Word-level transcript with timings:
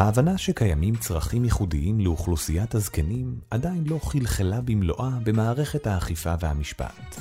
ההבנה 0.00 0.38
שקיימים 0.38 0.96
צרכים 0.96 1.44
ייחודיים 1.44 2.00
לאוכלוסיית 2.00 2.74
הזקנים 2.74 3.34
עדיין 3.50 3.84
לא 3.86 3.98
חלחלה 4.02 4.60
במלואה 4.60 5.10
במערכת 5.24 5.86
האכיפה 5.86 6.34
והמשפט. 6.40 7.20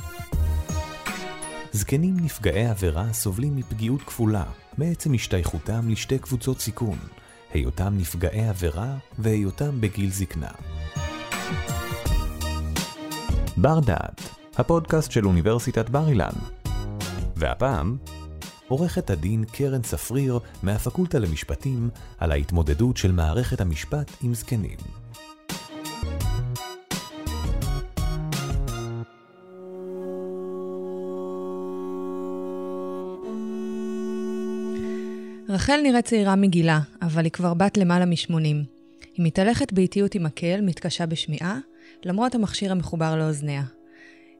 זקנים 1.71 2.17
נפגעי 2.19 2.67
עבירה 2.67 3.13
סובלים 3.13 3.55
מפגיעות 3.55 4.01
כפולה 4.01 4.43
מעצם 4.77 5.13
השתייכותם 5.13 5.89
לשתי 5.89 6.19
קבוצות 6.19 6.59
סיכון, 6.59 6.97
היותם 7.53 7.97
נפגעי 7.97 8.49
עבירה 8.49 8.97
והיותם 9.19 9.81
בגיל 9.81 10.11
זקנה. 10.11 10.51
בר 13.57 13.79
דעת, 13.79 14.21
הפודקאסט 14.57 15.11
של 15.11 15.25
אוניברסיטת 15.25 15.89
בר 15.89 16.09
אילן. 16.09 16.33
והפעם, 17.35 17.97
עורכת 18.69 19.09
הדין 19.09 19.43
קרן 19.51 19.83
ספריר 19.83 20.39
מהפקולטה 20.63 21.19
למשפטים 21.19 21.89
על 22.17 22.31
ההתמודדות 22.31 22.97
של 22.97 23.11
מערכת 23.11 23.61
המשפט 23.61 24.11
עם 24.23 24.33
זקנים. 24.33 24.77
רחל 35.49 35.79
נראית 35.83 36.05
צעירה 36.05 36.35
מגילה, 36.35 36.79
אבל 37.01 37.23
היא 37.23 37.31
כבר 37.31 37.53
בת 37.53 37.77
למעלה 37.77 38.05
מ-80. 38.05 38.33
היא 39.15 39.25
מתהלכת 39.25 39.73
באיטיות 39.73 40.15
עם 40.15 40.23
מקל, 40.23 40.61
מתקשה 40.61 41.05
בשמיעה, 41.05 41.59
למרות 42.05 42.35
המכשיר 42.35 42.71
המחובר 42.71 43.15
לאוזניה. 43.15 43.63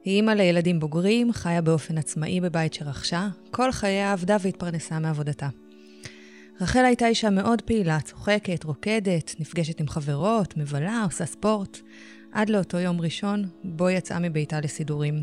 היא 0.04 0.16
אימא 0.16 0.30
לילדים 0.30 0.80
בוגרים, 0.80 1.32
חיה 1.32 1.62
באופן 1.62 1.98
עצמאי 1.98 2.40
בבית 2.40 2.74
שרכשה, 2.74 3.28
כל 3.50 3.72
חייה 3.72 4.12
עבדה 4.12 4.36
והתפרנסה 4.40 4.98
מעבודתה. 4.98 5.48
רחל 6.60 6.84
הייתה 6.84 7.06
אישה 7.06 7.30
מאוד 7.30 7.62
פעילה, 7.62 8.00
צוחקת, 8.00 8.64
רוקדת, 8.64 9.34
נפגשת 9.38 9.80
עם 9.80 9.88
חברות, 9.88 10.56
מבלה, 10.56 11.02
עושה 11.04 11.26
ספורט, 11.26 11.78
עד 12.32 12.50
לאותו 12.50 12.78
יום 12.78 13.00
ראשון, 13.00 13.44
בו 13.64 13.90
יצאה 13.90 14.18
מביתה 14.18 14.60
לסידורים. 14.60 15.22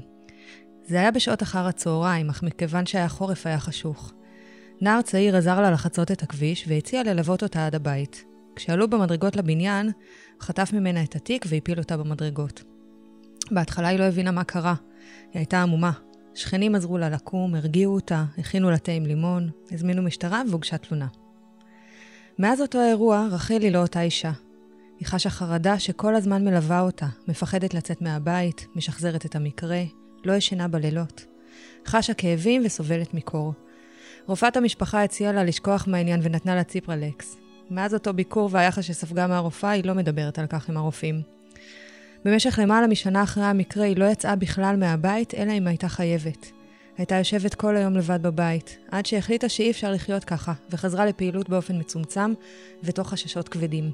זה 0.88 1.00
היה 1.00 1.12
בשעות 1.12 1.44
אחר 1.44 1.68
הצהריים, 1.68 2.30
אך 2.30 2.44
מכיוון 2.44 2.86
שהיה 2.86 3.10
חורף 3.10 3.48
היה 3.48 3.60
חשוך. 3.60 4.14
נער 4.82 5.02
צעיר 5.02 5.38
עזר 5.38 5.62
לה 5.62 5.72
לחצות 5.72 6.12
את 6.12 6.24
הכביש 6.24 6.66
והציע 6.68 7.04
ללוות 7.04 7.44
אותה 7.44 7.66
עד 7.66 7.76
הבית. 7.76 8.26
כשעלו 8.56 8.90
במדרגות 8.90 9.36
לבניין, 9.36 9.92
חטף 10.42 10.70
ממנה 10.74 11.04
את 11.04 11.16
התיק 11.16 11.46
והפיל 11.50 11.80
אותה 11.80 11.98
במדרגות. 11.98 12.77
בהתחלה 13.52 13.88
היא 13.88 14.00
לא 14.00 14.04
הבינה 14.04 14.32
מה 14.32 14.44
קרה. 14.44 14.76
היא 15.24 15.40
הייתה 15.40 15.62
עמומה. 15.62 15.92
שכנים 16.34 16.76
עזרו 16.76 16.98
לה 16.98 17.10
לקום, 17.10 17.56
הרגיעו 17.56 17.96
אותה, 17.96 18.26
הכינו 18.38 18.72
לה 18.72 18.78
תה 18.78 18.92
עם 18.92 19.06
לימון, 19.06 19.50
הזמינו 19.72 20.02
משטרה 20.02 20.42
והוגשה 20.50 20.78
תלונה. 20.78 21.08
מאז 22.40 22.62
אותו 22.62 22.80
האירוע, 22.80 23.28
רחל 23.32 23.62
היא 23.62 23.72
לא 23.72 23.82
אותה 23.82 24.02
אישה. 24.02 24.32
היא 25.00 25.08
חשה 25.08 25.30
חרדה 25.30 25.80
שכל 25.80 26.16
הזמן 26.16 26.46
מלווה 26.46 26.82
אותה, 26.82 27.08
מפחדת 27.28 27.74
לצאת 27.74 28.02
מהבית, 28.02 28.68
משחזרת 28.76 29.26
את 29.26 29.36
המקרה, 29.36 29.84
לא 30.26 30.34
ישנה 30.34 30.68
בלילות. 30.68 31.26
חשה 31.88 32.14
כאבים 32.14 32.62
וסובלת 32.66 33.14
מקור. 33.14 33.54
רופאת 34.26 34.58
המשפחה 34.58 35.04
הציעה 35.04 35.34
לה 35.34 35.44
לשכוח 35.44 35.88
מהעניין 35.88 36.20
ונתנה 36.24 36.56
לה 36.56 36.64
ציפרלקס. 36.64 37.38
מאז 37.70 37.94
אותו 37.94 38.14
ביקור 38.14 38.50
והיחס 38.52 38.84
שספגה 38.84 39.28
מהרופאה, 39.28 39.70
היא 39.70 39.86
לא 39.86 39.94
מדברת 39.94 40.40
על 40.40 40.48
כך 40.48 40.70
עם 40.70 40.78
הרופאים. 40.78 41.37
במשך 42.26 42.60
למעלה 42.62 42.88
משנה 42.88 43.24
אחרי 43.24 43.44
המקרה 43.44 43.86
היא 43.86 43.98
לא 43.98 44.06
יצאה 44.06 44.36
בכלל 44.36 44.76
מהבית, 44.76 45.34
אלא 45.34 45.52
אם 45.52 45.68
הייתה 45.68 45.90
חייבת. 45.90 46.52
הייתה 46.98 47.16
יושבת 47.16 47.56
כל 47.56 47.76
היום 47.76 47.98
לבד 47.98 48.22
בבית, 48.22 48.78
עד 48.92 49.06
שהחליטה 49.06 49.50
שאי 49.50 49.72
אפשר 49.72 49.92
לחיות 49.92 50.24
ככה, 50.24 50.54
וחזרה 50.70 51.06
לפעילות 51.06 51.50
באופן 51.50 51.80
מצומצם, 51.80 52.34
ותוך 52.84 53.10
חששות 53.10 53.50
כבדים. 53.50 53.92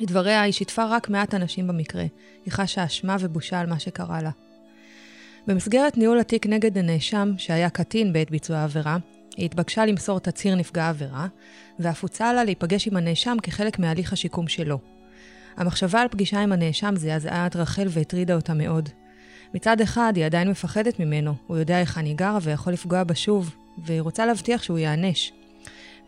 לדבריה, 0.00 0.42
היא 0.42 0.52
שיתפה 0.52 0.84
רק 0.84 1.08
מעט 1.08 1.34
אנשים 1.34 1.66
במקרה. 1.66 2.04
היא 2.44 2.52
חשה 2.52 2.84
אשמה 2.84 3.16
ובושה 3.20 3.60
על 3.60 3.66
מה 3.66 3.78
שקרה 3.78 4.22
לה. 4.22 4.30
במסגרת 5.46 5.96
ניהול 5.96 6.18
התיק 6.18 6.46
נגד 6.46 6.78
הנאשם, 6.78 7.32
שהיה 7.38 7.70
קטין 7.70 8.12
בעת 8.12 8.30
ביצוע 8.30 8.56
העבירה, 8.56 8.96
היא 9.36 9.44
התבקשה 9.44 9.86
למסור 9.86 10.20
תצהיר 10.20 10.54
נפגע 10.54 10.88
עבירה, 10.88 11.26
ואף 11.78 12.02
הוצעה 12.02 12.32
לה 12.32 12.44
להיפגש 12.44 12.88
עם 12.88 12.96
הנאשם 12.96 13.36
כחלק 13.42 13.78
מהליך 13.78 14.12
השיקום 14.12 14.48
שלו. 14.48 14.78
המחשבה 15.56 16.00
על 16.00 16.08
פגישה 16.08 16.40
עם 16.40 16.52
הנאשם 16.52 16.94
זעזעה 16.96 17.46
את 17.46 17.56
רחל 17.56 17.86
והטרידה 17.90 18.34
אותה 18.34 18.54
מאוד. 18.54 18.88
מצד 19.54 19.80
אחד, 19.80 20.12
היא 20.16 20.24
עדיין 20.24 20.50
מפחדת 20.50 21.00
ממנו, 21.00 21.34
הוא 21.46 21.56
יודע 21.56 21.76
היכן 21.76 22.04
היא 22.04 22.16
גרה 22.16 22.38
ויכול 22.42 22.72
לפגוע 22.72 23.04
בה 23.04 23.14
שוב, 23.14 23.54
והיא 23.78 24.00
רוצה 24.00 24.26
להבטיח 24.26 24.62
שהוא 24.62 24.78
ייענש. 24.78 25.32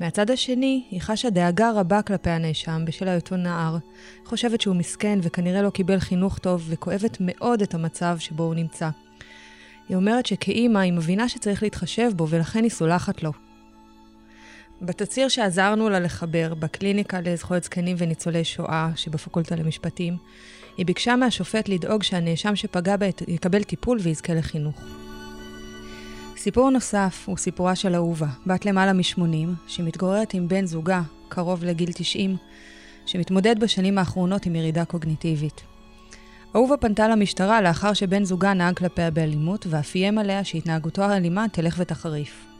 מהצד 0.00 0.30
השני, 0.30 0.84
היא 0.90 1.00
חשה 1.00 1.30
דאגה 1.30 1.70
רבה 1.70 2.02
כלפי 2.02 2.30
הנאשם 2.30 2.84
בשל 2.84 3.08
היותו 3.08 3.36
נער, 3.36 3.76
חושבת 4.24 4.60
שהוא 4.60 4.76
מסכן 4.76 5.18
וכנראה 5.22 5.62
לא 5.62 5.70
קיבל 5.70 5.98
חינוך 5.98 6.38
טוב, 6.38 6.66
וכואבת 6.68 7.16
מאוד 7.20 7.62
את 7.62 7.74
המצב 7.74 8.16
שבו 8.18 8.42
הוא 8.42 8.54
נמצא. 8.54 8.90
היא 9.88 9.96
אומרת 9.96 10.26
שכאימא 10.26 10.78
היא 10.78 10.92
מבינה 10.92 11.28
שצריך 11.28 11.62
להתחשב 11.62 12.10
בו 12.16 12.28
ולכן 12.28 12.62
היא 12.62 12.70
סולחת 12.70 13.22
לו. 13.22 13.32
בתצהיר 14.84 15.28
שעזרנו 15.28 15.88
לה 15.88 16.00
לחבר 16.00 16.54
בקליניקה 16.54 17.20
לזכויות 17.20 17.64
זקנים 17.64 17.96
וניצולי 17.98 18.44
שואה 18.44 18.90
שבפקולטה 18.96 19.56
למשפטים, 19.56 20.16
היא 20.76 20.86
ביקשה 20.86 21.16
מהשופט 21.16 21.68
לדאוג 21.68 22.02
שהנאשם 22.02 22.56
שפגע 22.56 22.96
בה 22.96 23.06
יקבל 23.28 23.62
טיפול 23.62 23.98
ויזכה 24.00 24.34
לחינוך. 24.34 24.80
סיפור 26.36 26.70
נוסף 26.70 27.24
הוא 27.26 27.36
סיפורה 27.36 27.76
של 27.76 27.94
אהובה, 27.94 28.26
בת 28.46 28.66
למעלה 28.66 28.92
מ-80, 28.92 29.48
שמתגוררת 29.66 30.34
עם 30.34 30.48
בן 30.48 30.66
זוגה, 30.66 31.02
קרוב 31.28 31.64
לגיל 31.64 31.92
90, 31.92 32.36
שמתמודד 33.06 33.60
בשנים 33.60 33.98
האחרונות 33.98 34.46
עם 34.46 34.56
ירידה 34.56 34.84
קוגניטיבית. 34.84 35.60
אהובה 36.56 36.76
פנתה 36.76 37.08
למשטרה 37.08 37.62
לאחר 37.62 37.92
שבן 37.92 38.24
זוגה 38.24 38.54
נהג 38.54 38.76
כלפיה 38.76 39.10
באלימות, 39.10 39.66
ואף 39.70 39.94
איים 39.94 40.18
עליה 40.18 40.44
שהתנהגותו 40.44 41.02
האלימה 41.02 41.46
תלך 41.52 41.76
ותחריף. 41.78 42.51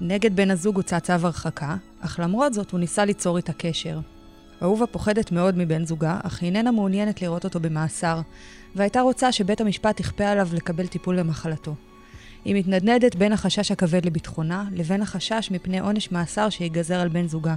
נגד 0.00 0.36
בן 0.36 0.50
הזוג 0.50 0.76
הוצא 0.76 0.98
צו 0.98 1.12
הרחקה, 1.12 1.76
אך 2.00 2.20
למרות 2.22 2.54
זאת 2.54 2.70
הוא 2.70 2.80
ניסה 2.80 3.04
ליצור 3.04 3.36
איתה 3.36 3.52
קשר. 3.52 3.98
אהובה 4.62 4.86
פוחדת 4.86 5.32
מאוד 5.32 5.58
מבן 5.58 5.84
זוגה, 5.84 6.20
אך 6.22 6.42
היא 6.42 6.46
איננה 6.46 6.70
מעוניינת 6.70 7.22
לראות 7.22 7.44
אותו 7.44 7.60
במאסר, 7.60 8.20
והייתה 8.74 9.00
רוצה 9.00 9.32
שבית 9.32 9.60
המשפט 9.60 10.00
יכפה 10.00 10.24
עליו 10.24 10.48
לקבל 10.52 10.86
טיפול 10.86 11.18
למחלתו. 11.18 11.74
היא 12.44 12.54
מתנדנדת 12.54 13.14
בין 13.16 13.32
החשש 13.32 13.70
הכבד 13.70 14.06
לביטחונה, 14.06 14.64
לבין 14.72 15.02
החשש 15.02 15.48
מפני 15.50 15.78
עונש 15.78 16.12
מאסר 16.12 16.50
שיגזר 16.50 17.00
על 17.00 17.08
בן 17.08 17.28
זוגה. 17.28 17.54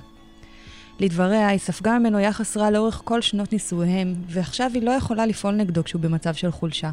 לדבריה, 0.99 1.47
היא 1.47 1.59
ספגה 1.59 1.99
ממנו 1.99 2.19
יחס 2.19 2.57
רע 2.57 2.71
לאורך 2.71 3.01
כל 3.03 3.21
שנות 3.21 3.53
נישואיהם, 3.53 4.13
ועכשיו 4.27 4.71
היא 4.73 4.83
לא 4.83 4.91
יכולה 4.91 5.25
לפעול 5.25 5.55
נגדו 5.55 5.83
כשהוא 5.83 6.01
במצב 6.01 6.33
של 6.33 6.51
חולשה. 6.51 6.91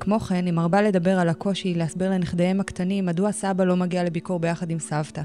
כמו 0.00 0.20
כן, 0.20 0.46
היא 0.46 0.52
מרבה 0.52 0.82
לדבר 0.82 1.18
על 1.18 1.28
הקושי 1.28 1.74
להסביר 1.74 2.10
לנכדיהם 2.10 2.60
הקטנים 2.60 3.06
מדוע 3.06 3.32
סבא 3.32 3.64
לא 3.64 3.76
מגיע 3.76 4.04
לביקור 4.04 4.38
ביחד 4.38 4.70
עם 4.70 4.78
סבתא, 4.78 5.22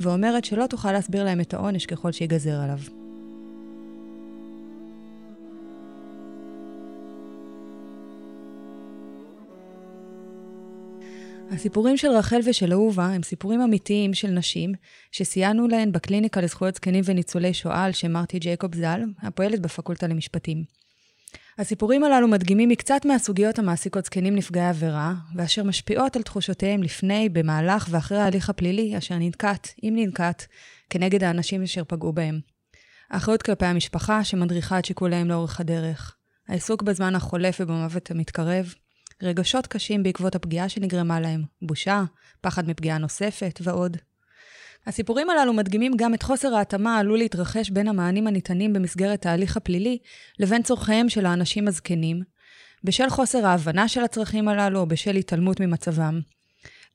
ואומרת 0.00 0.44
שלא 0.44 0.66
תוכל 0.66 0.92
להסביר 0.92 1.24
להם 1.24 1.40
את 1.40 1.54
העונש 1.54 1.86
ככל 1.86 2.12
שיגזר 2.12 2.60
עליו. 2.60 2.78
הסיפורים 11.50 11.96
של 11.96 12.08
רחל 12.08 12.40
ושל 12.44 12.72
אהובה 12.72 13.06
הם 13.06 13.22
סיפורים 13.22 13.60
אמיתיים 13.60 14.14
של 14.14 14.30
נשים 14.30 14.72
שסייענו 15.12 15.68
להן 15.68 15.92
בקליניקה 15.92 16.40
לזכויות 16.40 16.74
זקנים 16.74 17.04
וניצולי 17.06 17.54
שואה 17.54 17.84
על 17.84 17.92
שם 17.92 18.12
מרטי 18.12 18.38
ג'ייקוב 18.38 18.74
ז"ל, 18.74 19.02
הפועלת 19.22 19.60
בפקולטה 19.60 20.06
למשפטים. 20.06 20.85
הסיפורים 21.58 22.04
הללו 22.04 22.28
מדגימים 22.28 22.68
מקצת 22.68 23.04
מהסוגיות 23.04 23.58
המעסיקות 23.58 24.04
זקנים 24.04 24.34
נפגעי 24.34 24.68
עבירה, 24.68 25.14
ואשר 25.34 25.62
משפיעות 25.62 26.16
על 26.16 26.22
תחושותיהם 26.22 26.82
לפני, 26.82 27.28
במהלך 27.28 27.88
ואחרי 27.90 28.18
ההליך 28.18 28.50
הפלילי 28.50 28.98
אשר 28.98 29.14
ננקט, 29.14 29.68
אם 29.82 29.92
ננקט, 29.96 30.42
כנגד 30.90 31.24
האנשים 31.24 31.62
אשר 31.62 31.82
פגעו 31.88 32.12
בהם. 32.12 32.40
האחריות 33.10 33.42
כלפי 33.42 33.66
המשפחה 33.66 34.24
שמדריכה 34.24 34.78
את 34.78 34.84
שיקוליהם 34.84 35.28
לאורך 35.28 35.60
הדרך. 35.60 36.16
העיסוק 36.48 36.82
בזמן 36.82 37.14
החולף 37.14 37.60
ובמוות 37.60 38.10
המתקרב. 38.10 38.74
רגשות 39.22 39.66
קשים 39.66 40.02
בעקבות 40.02 40.34
הפגיעה 40.34 40.68
שנגרמה 40.68 41.20
להם. 41.20 41.42
בושה, 41.62 42.04
פחד 42.40 42.68
מפגיעה 42.68 42.98
נוספת 42.98 43.60
ועוד. 43.62 43.96
הסיפורים 44.86 45.30
הללו 45.30 45.52
מדגימים 45.52 45.92
גם 45.96 46.14
את 46.14 46.22
חוסר 46.22 46.54
ההתאמה 46.54 46.96
העלול 46.96 47.18
להתרחש 47.18 47.70
בין 47.70 47.88
המענים 47.88 48.26
הניתנים 48.26 48.72
במסגרת 48.72 49.26
ההליך 49.26 49.56
הפלילי 49.56 49.98
לבין 50.38 50.62
צורכיהם 50.62 51.08
של 51.08 51.26
האנשים 51.26 51.68
הזקנים, 51.68 52.22
בשל 52.84 53.08
חוסר 53.08 53.46
ההבנה 53.46 53.88
של 53.88 54.04
הצרכים 54.04 54.48
הללו 54.48 54.80
או 54.80 54.86
בשל 54.86 55.16
התעלמות 55.16 55.60
ממצבם. 55.60 56.20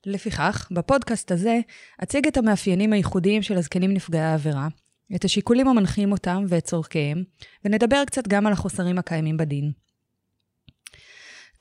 לפיכך, 0.06 0.68
בפודקאסט 0.70 1.32
הזה 1.32 1.60
אציג 2.02 2.26
את 2.26 2.36
המאפיינים 2.36 2.92
הייחודיים 2.92 3.42
של 3.42 3.56
הזקנים 3.56 3.94
נפגעי 3.94 4.22
העבירה, 4.22 4.68
את 5.14 5.24
השיקולים 5.24 5.68
המנחים 5.68 6.12
אותם 6.12 6.44
ואת 6.48 6.64
צורכיהם, 6.64 7.24
ונדבר 7.64 8.04
קצת 8.06 8.28
גם 8.28 8.46
על 8.46 8.52
החוסרים 8.52 8.98
הקיימים 8.98 9.36
בדין. 9.36 9.72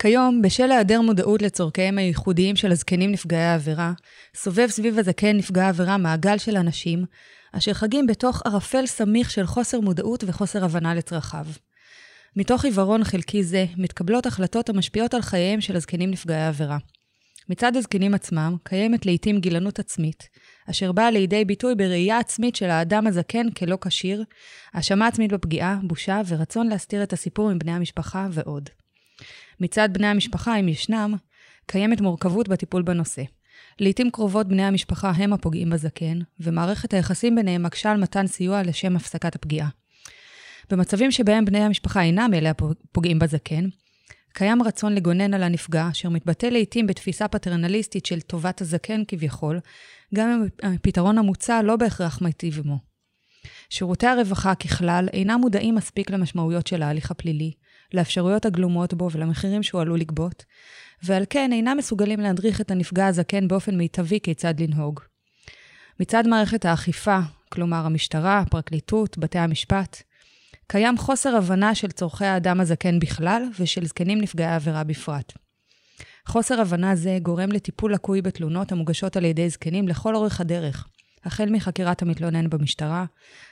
כיום, 0.01 0.42
בשל 0.42 0.71
היעדר 0.71 1.01
מודעות 1.01 1.42
לצורכיהם 1.42 1.98
הייחודיים 1.98 2.56
של 2.56 2.71
הזקנים 2.71 3.12
נפגעי 3.12 3.44
העבירה, 3.44 3.94
סובב 4.36 4.68
סביב 4.68 5.00
הזקן 5.00 5.38
נפגע 5.38 5.65
העבירה 5.65 5.98
מעגל 5.98 6.38
של 6.38 6.57
אנשים, 6.57 7.06
אשר 7.51 7.74
חגים 7.74 8.07
בתוך 8.07 8.42
ערפל 8.45 8.86
סמיך 8.86 9.31
של 9.31 9.45
חוסר 9.45 9.80
מודעות 9.80 10.24
וחוסר 10.27 10.65
הבנה 10.65 10.95
לצרכיו. 10.95 11.45
מתוך 12.36 12.65
עיוורון 12.65 13.03
חלקי 13.03 13.44
זה, 13.44 13.65
מתקבלות 13.77 14.25
החלטות 14.25 14.69
המשפיעות 14.69 15.13
על 15.13 15.21
חייהם 15.21 15.62
של 15.62 15.75
הזקנים 15.75 16.12
נפגעי 16.12 16.42
העבירה. 16.42 16.77
מצד 17.50 17.75
הזקנים 17.75 18.13
עצמם, 18.13 18.56
קיימת 18.63 19.06
לעתים 19.06 19.39
גילנות 19.39 19.80
עצמית, 19.80 20.30
אשר 20.69 20.92
באה 20.92 21.12
לידי 21.12 21.45
ביטוי 21.45 21.75
בראייה 21.75 22.19
עצמית 22.19 22.56
של 22.56 22.69
האדם 22.69 23.07
הזקן 23.07 23.50
כלא 23.50 23.77
כשיר, 23.81 24.24
האשמה 24.74 25.07
עצמית 25.07 25.31
בפגיעה, 25.31 25.80
בושה 25.83 26.21
ורצון 26.27 26.68
להסתיר 26.68 27.03
את 27.03 27.13
הסיפור 27.13 27.50
עם 27.50 27.59
בני 27.59 27.71
המשפחה 27.71 28.27
ועוד. 28.31 28.69
מצד 29.59 29.89
בני 29.94 30.07
המשפחה, 30.07 30.59
אם 30.59 30.68
ישנם, 30.68 31.15
קיימת 31.65 32.01
מורכבות 32.01 32.48
בטיפול 32.48 32.81
בנושא. 32.81 33.24
לעתים 33.80 34.12
קרובות 34.12 34.48
בני 34.48 34.63
המשפחה 34.63 35.09
הם 35.09 35.33
הפוגעים 35.33 35.69
בזקן, 35.69 36.19
ומערכת 36.39 36.94
היחסים 36.94 37.36
ביניהם 37.36 37.63
מקשה 37.63 37.92
על 37.92 38.01
מתן 38.01 38.27
סיוע 38.27 38.63
לשם 38.63 38.95
הפסקת 38.95 39.36
הפגיעה. 39.36 39.69
במצבים 40.69 41.12
שבהם 41.12 41.45
בני 41.45 41.59
המשפחה 41.59 42.01
אינם 42.01 42.33
אלה 42.33 42.50
הפוגעים 42.50 43.19
בזקן, 43.19 43.65
קיים 44.33 44.63
רצון 44.63 44.95
לגונן 44.95 45.33
על 45.33 45.44
הנפגע, 45.44 45.89
אשר 45.92 46.09
מתבטא 46.09 46.45
לעתים 46.45 46.88
בתפיסה 46.88 47.27
פטרנליסטית 47.27 48.06
של 48.06 48.21
טובת 48.21 48.62
הזקן 48.62 49.03
כביכול, 49.07 49.59
גם 50.15 50.30
אם 50.30 50.74
הפתרון 50.74 51.18
המוצע 51.18 51.62
לא 51.62 51.75
בהכרח 51.75 52.21
מיטיב 52.21 52.59
עמו. 52.59 52.77
שירותי 53.69 54.07
הרווחה 54.07 54.56
ככלל 54.56 55.07
אינם 55.13 55.39
מודעים 55.42 55.75
מספיק 55.75 56.09
למשמעויות 56.09 56.68
של 56.68 56.81
ההליך 56.81 57.12
הפלילי, 57.12 57.51
לאפשרויות 57.94 58.46
הגלומות 58.46 58.94
בו 58.94 59.10
ולמחירים 59.12 59.64
שהוא 59.64 59.82
עלול 59.82 60.00
לגבות, 60.00 60.46
ועל 61.04 61.24
כן 61.30 61.52
אינם 61.54 61.78
מסוגלים 61.78 62.20
להדריך 62.20 62.62
את 62.62 62.72
הנפגע 62.72 63.08
הזקן 63.08 63.48
באופן 63.48 63.78
מיטבי 63.78 64.20
כיצד 64.24 64.60
לנהוג. 64.60 65.00
מצד 66.00 66.28
מערכת 66.28 66.66
האכיפה, 66.66 67.20
כלומר 67.50 67.86
המשטרה, 67.86 68.40
הפרקליטות, 68.40 69.18
בתי 69.18 69.40
המשפט, 69.40 70.04
קיים 70.68 70.98
חוסר 70.98 71.36
הבנה 71.36 71.76
של 71.76 71.92
צורכי 71.92 72.26
האדם 72.26 72.62
הזקן 72.62 73.00
בכלל 73.00 73.44
ושל 73.60 73.86
זקנים 73.86 74.22
נפגעי 74.22 74.48
העבירה 74.48 74.84
בפרט. 74.84 75.34
חוסר 76.28 76.62
הבנה 76.62 76.96
זה 76.96 77.18
גורם 77.22 77.52
לטיפול 77.52 77.94
לקוי 77.94 78.22
בתלונות 78.22 78.72
המוגשות 78.72 79.18
על 79.18 79.26
ידי 79.26 79.50
זקנים 79.50 79.88
לכל 79.88 80.16
אורך 80.16 80.42
הדרך, 80.42 80.88
החל 81.26 81.50
מחקירת 81.50 82.02
המתלונן 82.02 82.50
במשטרה, 82.50 83.06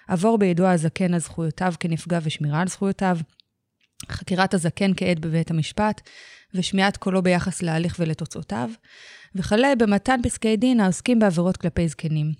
עבור 0.07 0.37
ביידוע 0.37 0.71
הזקן 0.71 1.13
על 1.13 1.19
זכויותיו 1.19 1.73
כנפגע 1.79 2.19
ושמירה 2.23 2.61
על 2.61 2.67
זכויותיו, 2.67 3.17
חקירת 4.11 4.53
הזקן 4.53 4.91
כעד 4.97 5.19
בבית 5.19 5.51
המשפט, 5.51 6.01
ושמיעת 6.53 6.97
קולו 6.97 7.21
ביחס 7.23 7.61
להליך 7.61 7.95
ולתוצאותיו, 7.99 8.69
וכלה 9.35 9.75
במתן 9.75 10.19
פסקי 10.23 10.57
דין 10.57 10.79
העוסקים 10.79 11.19
בעבירות 11.19 11.57
כלפי 11.57 11.87
זקנים. 11.87 12.31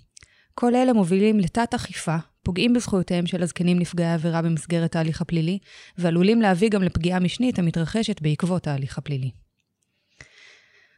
כל 0.54 0.74
אלה 0.74 0.92
מובילים 0.92 1.40
לתת 1.40 1.74
אכיפה, 1.74 2.16
פוגעים 2.42 2.72
בזכויותיהם 2.72 3.26
של 3.26 3.42
הזקנים 3.42 3.78
נפגעי 3.78 4.06
העבירה 4.06 4.42
במסגרת 4.42 4.96
ההליך 4.96 5.20
הפלילי, 5.20 5.58
ועלולים 5.98 6.42
להביא 6.42 6.70
גם 6.70 6.82
לפגיעה 6.82 7.20
משנית 7.20 7.58
המתרחשת 7.58 8.22
בעקבות 8.22 8.66
ההליך 8.66 8.98
הפלילי. 8.98 9.30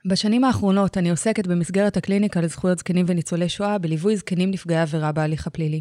בשנים 0.08 0.44
האחרונות 0.44 0.98
אני 0.98 1.10
עוסקת 1.10 1.46
במסגרת 1.46 1.96
הקליניקה 1.96 2.40
לזכויות 2.40 2.78
זקנים 2.78 3.06
וניצולי 3.08 3.48
שואה 3.48 3.78
בליווי 3.78 4.16
זקנים 4.16 4.50
נפגעי 4.50 4.80
עבירה 4.80 5.12
בהליך 5.12 5.46
הפלילי. 5.46 5.80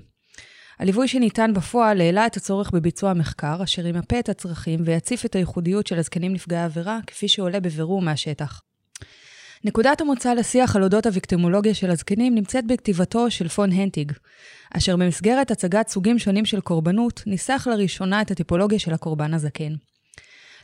הליווי 0.81 1.07
שניתן 1.07 1.53
בפועל 1.53 2.01
העלה 2.01 2.25
את 2.25 2.37
הצורך 2.37 2.71
בביצוע 2.71 3.13
מחקר, 3.13 3.63
אשר 3.63 3.87
ימפה 3.87 4.19
את 4.19 4.29
הצרכים 4.29 4.79
ויציף 4.85 5.25
את 5.25 5.35
הייחודיות 5.35 5.87
של 5.87 5.99
הזקנים 5.99 6.33
נפגעי 6.33 6.63
עבירה, 6.63 6.99
כפי 7.07 7.27
שעולה 7.27 7.59
בבירור 7.59 8.01
מהשטח. 8.01 8.61
נקודת 9.63 10.01
המוצא 10.01 10.33
לשיח 10.33 10.75
על 10.75 10.83
אודות 10.83 11.05
הוויקטימולוגיה 11.05 11.73
של 11.73 11.91
הזקנים 11.91 12.35
נמצאת 12.35 12.67
בכתיבתו 12.67 13.31
של 13.31 13.47
פון 13.47 13.71
הנטיג, 13.71 14.11
אשר 14.77 14.95
במסגרת 14.95 15.51
הצגת 15.51 15.87
סוגים 15.87 16.19
שונים 16.19 16.45
של 16.45 16.61
קורבנות, 16.61 17.23
ניסח 17.27 17.67
לראשונה 17.71 18.21
את 18.21 18.31
הטיפולוגיה 18.31 18.79
של 18.79 18.93
הקורבן 18.93 19.33
הזקן. 19.33 19.73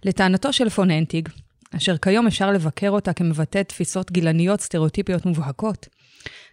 לטענתו 0.03 0.53
של 0.53 0.69
פון 0.69 0.91
הנטיג, 0.91 1.29
אשר 1.75 1.97
כיום 1.97 2.27
אפשר 2.27 2.51
לבקר 2.51 2.89
אותה 2.89 3.13
כמבטאת 3.13 3.69
תפיסות 3.69 4.11
גילניות 4.11 4.61
סטריאוטיפיות 4.61 5.25
מובהקות, 5.25 5.87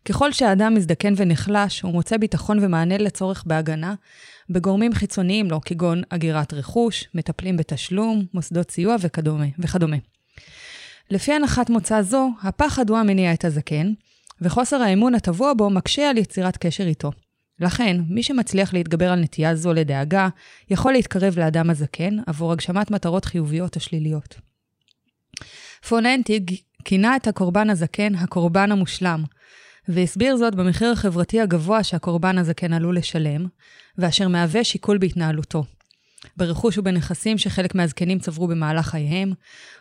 ככל 0.04 0.32
שהאדם 0.32 0.74
מזדקן 0.74 1.14
ונחלש, 1.16 1.80
הוא 1.80 1.92
מוצא 1.92 2.16
ביטחון 2.16 2.64
ומענה 2.64 2.98
לצורך 2.98 3.44
בהגנה 3.46 3.94
בגורמים 4.50 4.94
חיצוניים 4.94 5.50
לו, 5.50 5.60
כגון 5.60 6.02
אגירת 6.08 6.54
רכוש, 6.54 7.08
מטפלים 7.14 7.56
בתשלום, 7.56 8.24
מוסדות 8.34 8.70
סיוע 8.70 8.96
וכדומה. 9.00 9.46
וכדומה. 9.58 9.96
לפי 11.10 11.32
הנחת 11.32 11.70
מוצא 11.70 12.02
זו, 12.02 12.30
הפחד 12.42 12.90
הוא 12.90 12.98
המניע 12.98 13.32
את 13.32 13.44
הזקן, 13.44 13.92
וחוסר 14.40 14.82
האמון 14.82 15.14
הטבוע 15.14 15.52
בו 15.54 15.70
מקשה 15.70 16.10
על 16.10 16.18
יצירת 16.18 16.56
קשר 16.56 16.86
איתו. 16.86 17.10
לכן, 17.60 17.96
מי 18.08 18.22
שמצליח 18.22 18.74
להתגבר 18.74 19.12
על 19.12 19.20
נטייה 19.20 19.54
זו 19.54 19.72
לדאגה, 19.72 20.28
יכול 20.70 20.92
להתקרב 20.92 21.38
לאדם 21.38 21.70
הזקן 21.70 22.16
עבור 22.26 22.52
הגשמת 22.52 22.90
מטרות 22.90 23.24
חיוביות 23.24 23.76
או 23.76 23.80
שליליות. 23.80 24.34
פוננטיג 25.88 26.56
כינה 26.84 27.16
את 27.16 27.26
הקורבן 27.26 27.70
הזקן 27.70 28.14
הקורבן 28.14 28.72
המושלם, 28.72 29.24
והסביר 29.88 30.36
זאת 30.36 30.54
במחיר 30.54 30.92
החברתי 30.92 31.40
הגבוה 31.40 31.84
שהקורבן 31.84 32.38
הזקן 32.38 32.72
עלול 32.72 32.96
לשלם, 32.96 33.46
ואשר 33.98 34.28
מהווה 34.28 34.64
שיקול 34.64 34.98
בהתנהלותו. 34.98 35.64
ברכוש 36.36 36.78
ובנכסים 36.78 37.38
שחלק 37.38 37.74
מהזקנים 37.74 38.18
צברו 38.18 38.46
במהלך 38.46 38.86
חייהם, 38.86 39.32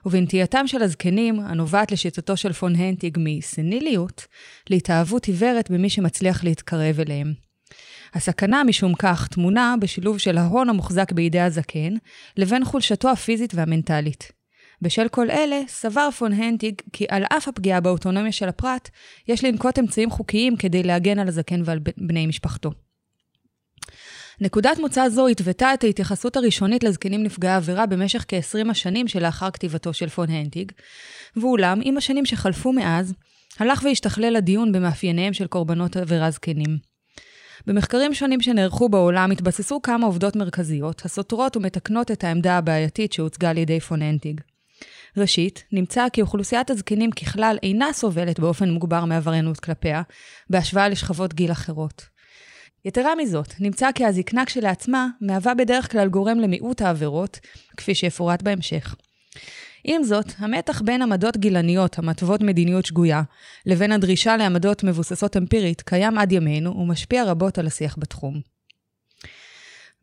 ובנטייתם 0.06 0.68
של 0.68 0.84
הזקנים, 0.84 1.40
הנובעת 1.40 1.92
לשיטתו 1.92 2.38
של 2.38 2.54
פון 2.54 2.76
הנטיג 2.76 3.18
מסניליות, 3.22 4.26
להתאהבות 4.70 5.26
עיוורת 5.26 5.72
במי 5.72 5.90
שמצליח 5.90 6.44
להתקרב 6.44 7.00
אליהם. 7.00 7.34
הסכנה 8.14 8.64
משום 8.64 8.94
כך 8.96 9.28
טמונה 9.28 9.76
בשילוב 9.80 10.18
של 10.18 10.38
ההון 10.38 10.70
המוחזק 10.70 11.12
בידי 11.12 11.40
הזקן, 11.40 11.94
לבין 12.38 12.66
חולשתו 12.66 13.10
הפיזית 13.10 13.56
והמנטלית. 13.56 14.43
בשל 14.83 15.07
כל 15.07 15.31
אלה, 15.31 15.62
סבר 15.68 16.12
פון 16.12 16.33
הנטיג 16.33 16.75
כי 16.94 17.06
על 17.09 17.24
אף 17.38 17.47
הפגיעה 17.47 17.80
באוטונומיה 17.80 18.31
של 18.31 18.50
הפרט, 18.50 18.89
יש 19.27 19.44
לנקוט 19.44 19.80
אמצעים 19.80 20.09
חוקיים 20.09 20.57
כדי 20.57 20.83
להגן 20.83 21.19
על 21.19 21.27
הזקן 21.27 21.62
ועל 21.65 21.80
בני 21.97 22.27
משפחתו. 22.27 22.71
נקודת 24.41 24.77
מוצא 24.80 25.09
זו 25.09 25.27
התוותה 25.27 25.74
את 25.74 25.83
ההתייחסות 25.83 26.38
הראשונית 26.38 26.83
לזקנים 26.83 27.24
נפגעי 27.24 27.53
עבירה 27.53 27.85
במשך 27.85 28.25
כ-20 28.27 28.71
השנים 28.71 29.07
שלאחר 29.07 29.51
כתיבתו 29.51 29.94
של 29.94 30.09
פון 30.09 30.30
הנטיג, 30.30 30.71
ואולם, 31.35 31.80
עם 31.83 31.97
השנים 31.97 32.25
שחלפו 32.25 32.74
מאז, 32.74 33.13
הלך 33.59 33.83
והשתכלל 33.83 34.35
הדיון 34.35 34.71
במאפייניהם 34.71 35.33
של 35.33 35.47
קורבנות 35.47 35.97
עבירה 35.97 36.31
זקנים. 36.31 36.77
במחקרים 37.68 38.13
שונים 38.13 38.42
שנערכו 38.42 38.90
בעולם 38.90 39.31
התבססו 39.31 39.81
כמה 39.81 40.06
עובדות 40.06 40.35
מרכזיות, 40.35 41.06
הסותרות 41.06 41.57
ומתקנות 41.57 42.11
את 42.11 42.23
העמדה 42.23 42.57
הבעייתית 42.57 43.13
שהוצגה 43.13 43.49
על 43.49 43.57
ידי 43.57 43.80
פון 43.80 44.02
הנטיג. 44.02 44.42
ראשית, 45.18 45.64
נמצא 45.72 46.06
כי 46.14 46.22
אוכלוסיית 46.22 46.70
הזקנים 46.70 47.12
ככלל 47.12 47.58
אינה 47.64 47.94
סובלת 47.94 48.40
באופן 48.40 48.70
מוגבר 48.70 49.06
מעבריינות 49.06 49.60
כלפיה, 49.60 50.02
בהשוואה 50.50 50.90
לשכבות 50.90 51.34
גיל 51.34 51.52
אחרות. 51.52 52.06
יתרה 52.86 53.16
מזאת, 53.16 53.54
נמצא 53.60 53.92
כי 53.92 54.06
הזקנה 54.06 54.46
כשלעצמה 54.46 55.08
מהווה 55.22 55.54
בדרך 55.54 55.92
כלל 55.92 56.08
גורם 56.08 56.40
למיעוט 56.40 56.82
העבירות, 56.82 57.40
כפי 57.78 57.96
שיפורט 57.96 58.42
בהמשך. 58.42 58.96
עם 59.84 60.04
זאת, 60.04 60.26
המתח 60.38 60.82
בין 60.82 61.02
עמדות 61.02 61.38
גילניות 61.38 62.00
המתוות 62.00 62.42
מדיניות 62.42 62.86
שגויה, 62.86 63.22
לבין 63.66 63.92
הדרישה 63.92 64.38
לעמדות 64.38 64.84
מבוססות 64.84 65.38
אמפירית, 65.38 65.82
קיים 65.82 66.18
עד 66.18 66.32
ימינו 66.32 66.78
ומשפיע 66.78 67.24
רבות 67.24 67.58
על 67.58 67.68
השיח 67.68 67.96
בתחום. 68.00 68.42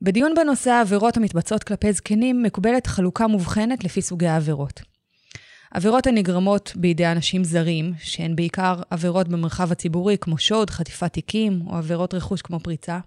בדיון 0.02 0.34
בנושא 0.34 0.70
העבירות 0.70 1.16
המתבצעות 1.16 1.64
כלפי 1.64 1.92
זקנים 1.92 2.42
מקובלת 2.42 2.86
חלוקה 2.86 3.26
מובחנת 3.26 3.84
לפי 3.84 4.02
סוגי 4.02 4.26
העבירות. 4.26 4.89
עבירות 5.74 6.06
הנגרמות 6.06 6.72
בידי 6.76 7.06
אנשים 7.06 7.44
זרים, 7.44 7.92
שהן 7.98 8.36
בעיקר 8.36 8.74
עבירות 8.90 9.28
במרחב 9.28 9.72
הציבורי 9.72 10.18
כמו 10.20 10.38
שוד, 10.38 10.70
חטיפת 10.70 11.12
תיקים, 11.12 11.62
או 11.66 11.76
עבירות 11.76 12.14
רכוש 12.14 12.42
כמו 12.42 12.60
פריצה. 12.60 12.98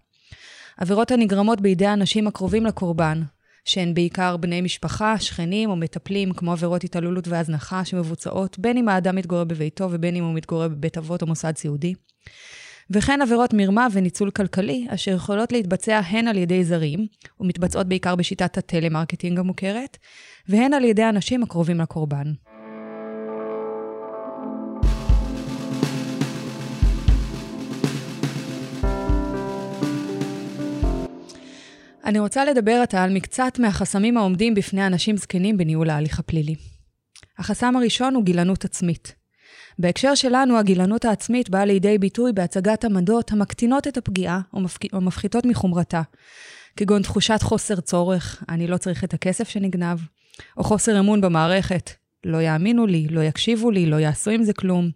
עבירות 0.77 1.11
הנגרמות 1.11 1.61
בידי 1.61 1.87
אנשים 1.87 2.27
הקרובים 2.27 2.65
לקורבן, 2.65 3.21
שהן 3.65 3.93
בעיקר 3.93 4.37
בני 4.37 4.61
משפחה, 4.61 5.19
שכנים 5.19 5.69
או 5.69 5.75
מטפלים, 5.75 6.33
כמו 6.33 6.51
עבירות 6.51 6.83
התעללות 6.83 7.27
והזנחה 7.27 7.85
שמבוצעות 7.85 8.59
בין 8.59 8.77
אם 8.77 8.89
האדם 8.89 9.15
מתגורר 9.15 9.43
בביתו 9.43 9.87
ובין 9.91 10.15
אם 10.15 10.23
הוא 10.23 10.33
מתגורר 10.33 10.67
בבית 10.67 10.97
אבות 10.97 11.21
או 11.21 11.27
מוסד 11.27 11.57
סיעודי. 11.57 11.93
וכן 12.89 13.21
עבירות 13.21 13.53
מרמה 13.53 13.87
וניצול 13.91 14.31
כלכלי, 14.31 14.87
אשר 14.89 15.11
יכולות 15.11 15.51
להתבצע 15.51 16.01
הן 16.07 16.27
על 16.27 16.37
ידי 16.37 16.63
זרים, 16.63 17.07
ומתבצעות 17.39 17.87
בעיקר 17.87 18.15
בשיטת 18.15 18.57
הטלמרקטינג 18.57 19.39
המוכרת, 19.39 19.97
והן 20.49 20.73
על 20.73 20.83
ידי 20.83 21.09
אנשים 21.09 21.43
הקרובים 21.43 21.79
לקורבן. 21.79 22.33
אני 32.05 32.19
רוצה 32.19 32.45
לדבר 32.45 32.79
עתה 32.83 33.03
על 33.03 33.13
מקצת 33.13 33.59
מהחסמים 33.59 34.17
העומדים 34.17 34.55
בפני 34.55 34.87
אנשים 34.87 35.17
זקנים 35.17 35.57
בניהול 35.57 35.89
ההליך 35.89 36.19
הפלילי. 36.19 36.55
החסם 37.37 37.75
הראשון 37.75 38.15
הוא 38.15 38.23
גילנות 38.23 38.65
עצמית. 38.65 39.15
בהקשר 39.79 40.15
שלנו, 40.15 40.57
הגילנות 40.57 41.05
העצמית 41.05 41.49
באה 41.49 41.65
לידי 41.65 41.97
ביטוי 41.97 42.33
בהצגת 42.33 42.85
עמדות 42.85 43.31
המקטינות 43.31 43.87
את 43.87 43.97
הפגיעה 43.97 44.41
או 44.93 45.01
מפחיתות 45.01 45.45
מחומרתה, 45.45 46.01
כגון 46.77 47.01
תחושת 47.01 47.39
חוסר 47.41 47.79
צורך, 47.79 48.43
אני 48.49 48.67
לא 48.67 48.77
צריך 48.77 49.03
את 49.03 49.13
הכסף 49.13 49.49
שנגנב, 49.49 49.99
או 50.57 50.63
חוסר 50.63 50.99
אמון 50.99 51.21
במערכת, 51.21 51.89
לא 52.23 52.41
יאמינו 52.41 52.87
לי, 52.87 53.07
לא 53.09 53.21
יקשיבו 53.21 53.71
לי, 53.71 53.85
לא 53.85 53.95
יעשו 53.95 54.31
עם 54.31 54.43
זה 54.43 54.53
כלום. 54.53 54.89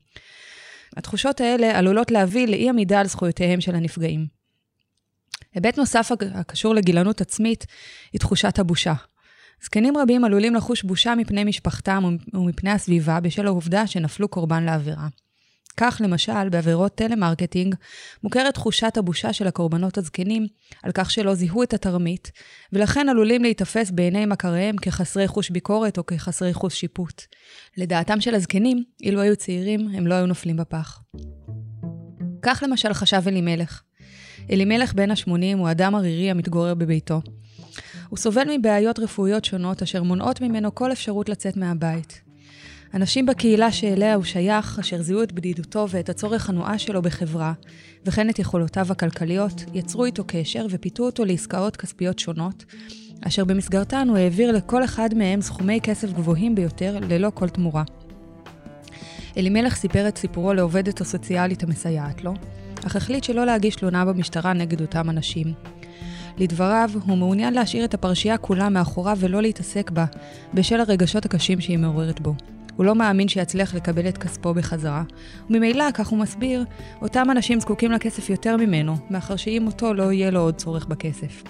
התחושות 0.97 1.41
האלה 1.41 1.77
עלולות 1.77 2.11
להביא 2.11 2.47
לאי 2.47 2.69
עמידה 2.69 2.99
על 2.99 3.07
זכויותיהם 3.07 3.61
של 3.61 3.75
הנפגעים. 3.75 4.36
היבט 5.53 5.77
נוסף 5.77 6.11
הקשור 6.33 6.75
לגילנות 6.75 7.21
עצמית 7.21 7.65
היא 8.13 8.19
תחושת 8.19 8.59
הבושה. 8.59 8.93
זקנים 9.63 9.97
רבים 9.97 10.25
עלולים 10.25 10.55
לחוש 10.55 10.83
בושה 10.83 11.15
מפני 11.15 11.43
משפחתם 11.43 12.03
ומפני 12.33 12.71
הסביבה 12.71 13.19
בשל 13.19 13.47
העובדה 13.47 13.87
שנפלו 13.87 14.27
קורבן 14.27 14.63
לעבירה. 14.63 15.07
כך, 15.77 16.01
למשל, 16.03 16.49
בעבירות 16.49 16.95
טלמרקטינג, 16.95 17.75
מוכרת 18.23 18.53
תחושת 18.53 18.97
הבושה 18.97 19.33
של 19.33 19.47
הקורבנות 19.47 19.97
הזקנים 19.97 20.47
על 20.83 20.91
כך 20.93 21.11
שלא 21.11 21.33
זיהו 21.33 21.63
את 21.63 21.73
התרמית, 21.73 22.31
ולכן 22.73 23.09
עלולים 23.09 23.41
להיתפס 23.41 23.91
בעיני 23.91 24.25
מכריהם 24.25 24.77
כחסרי 24.77 25.27
חוש 25.27 25.49
ביקורת 25.49 25.97
או 25.97 26.05
כחסרי 26.05 26.53
חוש 26.53 26.79
שיפוט. 26.79 27.21
לדעתם 27.77 28.21
של 28.21 28.35
הזקנים, 28.35 28.83
אילו 29.03 29.21
היו 29.21 29.35
צעירים, 29.35 29.89
הם 29.93 30.07
לא 30.07 30.15
היו 30.15 30.25
נופלים 30.25 30.57
בפח. 30.57 31.01
כך 32.41 32.63
למשל 32.67 32.93
חשב 32.93 33.21
אלימלך. 33.27 33.81
אלימלך 34.51 34.93
בן 34.93 35.11
ה-80 35.11 35.57
הוא 35.57 35.71
אדם 35.71 35.95
ערירי 35.95 36.31
המתגורר 36.31 36.73
בביתו. 36.73 37.21
הוא 38.09 38.17
סובל 38.17 38.43
מבעיות 38.57 38.99
רפואיות 38.99 39.45
שונות 39.45 39.81
אשר 39.81 40.03
מונעות 40.03 40.41
ממנו 40.41 40.75
כל 40.75 40.91
אפשרות 40.91 41.29
לצאת 41.29 41.57
מהבית. 41.57 42.21
אנשים 42.93 43.25
בקהילה 43.25 43.71
שאליה 43.71 44.15
הוא 44.15 44.23
שייך, 44.23 44.79
אשר 44.79 45.01
זיהו 45.01 45.23
את 45.23 45.31
בדידותו 45.31 45.85
ואת 45.89 46.09
הצורך 46.09 46.49
הנואש 46.49 46.85
שלו 46.85 47.01
בחברה, 47.01 47.53
וכן 48.05 48.29
את 48.29 48.39
יכולותיו 48.39 48.87
הכלכליות, 48.89 49.63
יצרו 49.73 50.05
איתו 50.05 50.23
קשר 50.27 50.65
ופיתו 50.69 51.03
אותו 51.03 51.25
לעסקאות 51.25 51.77
כספיות 51.77 52.19
שונות, 52.19 52.65
אשר 53.21 53.45
במסגרתן 53.45 54.07
הוא 54.09 54.17
העביר 54.17 54.51
לכל 54.51 54.83
אחד 54.83 55.09
מהם 55.15 55.41
סכומי 55.41 55.79
כסף 55.83 56.13
גבוהים 56.13 56.55
ביותר, 56.55 56.99
ללא 57.09 57.31
כל 57.33 57.49
תמורה. 57.49 57.83
אלימלך 59.37 59.75
סיפר 59.75 60.07
את 60.07 60.17
סיפורו 60.17 60.53
לעובדת 60.53 61.01
הסוציאלית 61.01 61.63
המסייעת 61.63 62.23
לו, 62.23 62.33
אך 62.87 62.95
החליט 62.95 63.23
שלא 63.23 63.45
להגיש 63.45 63.75
תלונה 63.75 64.05
במשטרה 64.05 64.53
נגד 64.53 64.81
אותם 64.81 65.09
אנשים. 65.09 65.53
לדבריו, 66.37 66.89
הוא 67.05 67.17
מעוניין 67.17 67.53
להשאיר 67.53 67.85
את 67.85 67.93
הפרשייה 67.93 68.37
כולה 68.37 68.69
מאחוריו 68.69 69.17
ולא 69.19 69.41
להתעסק 69.41 69.91
בה, 69.91 70.05
בשל 70.53 70.79
הרגשות 70.79 71.25
הקשים 71.25 71.61
שהיא 71.61 71.77
מעוררת 71.77 72.19
בו. 72.19 72.35
הוא 72.75 72.85
לא 72.85 72.95
מאמין 72.95 73.27
שיצליח 73.27 73.75
לקבל 73.75 74.07
את 74.07 74.17
כספו 74.17 74.53
בחזרה, 74.53 75.03
וממילא, 75.49 75.91
כך 75.93 76.07
הוא 76.07 76.19
מסביר, 76.19 76.65
אותם 77.01 77.31
אנשים 77.31 77.59
זקוקים 77.59 77.91
לכסף 77.91 78.29
יותר 78.29 78.57
ממנו, 78.57 78.95
מאחר 79.09 79.35
שאם 79.35 79.61
מותו 79.65 79.93
לא 79.93 80.11
יהיה 80.11 80.31
לו 80.31 80.39
עוד 80.39 80.55
צורך 80.55 80.85
בכסף. 80.85 81.43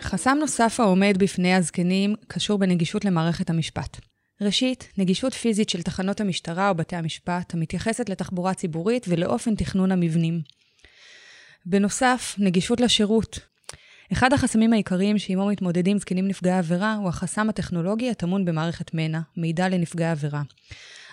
חסם 0.00 0.36
נוסף 0.40 0.80
העומד 0.80 1.14
בפני 1.18 1.54
הזקנים 1.54 2.14
קשור 2.28 2.58
בנגישות 2.58 3.04
למערכת 3.04 3.50
המשפט. 3.50 4.13
ראשית, 4.44 4.92
נגישות 4.98 5.34
פיזית 5.34 5.68
של 5.68 5.82
תחנות 5.82 6.20
המשטרה 6.20 6.68
או 6.68 6.74
בתי 6.74 6.96
המשפט, 6.96 7.54
המתייחסת 7.54 8.08
לתחבורה 8.08 8.54
ציבורית 8.54 9.06
ולאופן 9.08 9.54
תכנון 9.54 9.92
המבנים. 9.92 10.40
בנוסף, 11.66 12.34
נגישות 12.38 12.80
לשירות, 12.80 13.38
אחד 14.12 14.32
החסמים 14.32 14.72
העיקריים 14.72 15.18
שעימו 15.18 15.46
מתמודדים 15.46 15.98
זקנים 15.98 16.28
נפגעי 16.28 16.58
עבירה 16.58 16.94
הוא 16.94 17.08
החסם 17.08 17.48
הטכנולוגי 17.48 18.10
הטמון 18.10 18.44
במערכת 18.44 18.94
מנע, 18.94 19.20
מידע 19.36 19.68
לנפגעי 19.68 20.10
עבירה. 20.10 20.42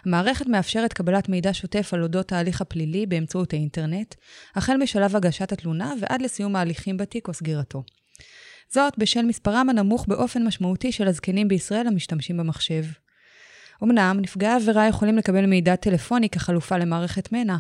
המערכת 0.05 0.47
מאפשרת 0.47 0.93
קבלת 0.93 1.29
מידע 1.29 1.53
שוטף 1.53 1.93
על 1.93 2.03
אודות 2.03 2.31
ההליך 2.31 2.61
הפלילי 2.61 3.05
באמצעות 3.05 3.53
האינטרנט, 3.53 4.15
החל 4.55 4.77
משלב 4.77 5.15
הגשת 5.15 5.51
התלונה 5.51 5.93
ועד 5.99 6.21
לסיום 6.21 6.55
ההליכים 6.55 6.97
בתיק 6.97 7.27
או 7.27 7.33
סגירתו. 7.33 7.83
זאת 8.73 8.93
בשל 8.97 9.21
מספרם 9.21 9.69
הנמוך 9.69 10.05
באופן 10.07 10.47
משמעותי 10.47 10.91
של 10.91 11.07
הזקנים 11.07 11.47
בישראל 11.47 11.87
המשתמשים 11.87 12.37
במחשב. 12.37 12.83
אמנם, 13.83 14.17
נפגעי 14.21 14.53
עבירה 14.53 14.87
יכולים 14.87 15.17
לקבל 15.17 15.45
מידע 15.45 15.75
טלפוני 15.75 16.29
כחלופה 16.29 16.77
למערכת 16.77 17.31
מנע, 17.31 17.57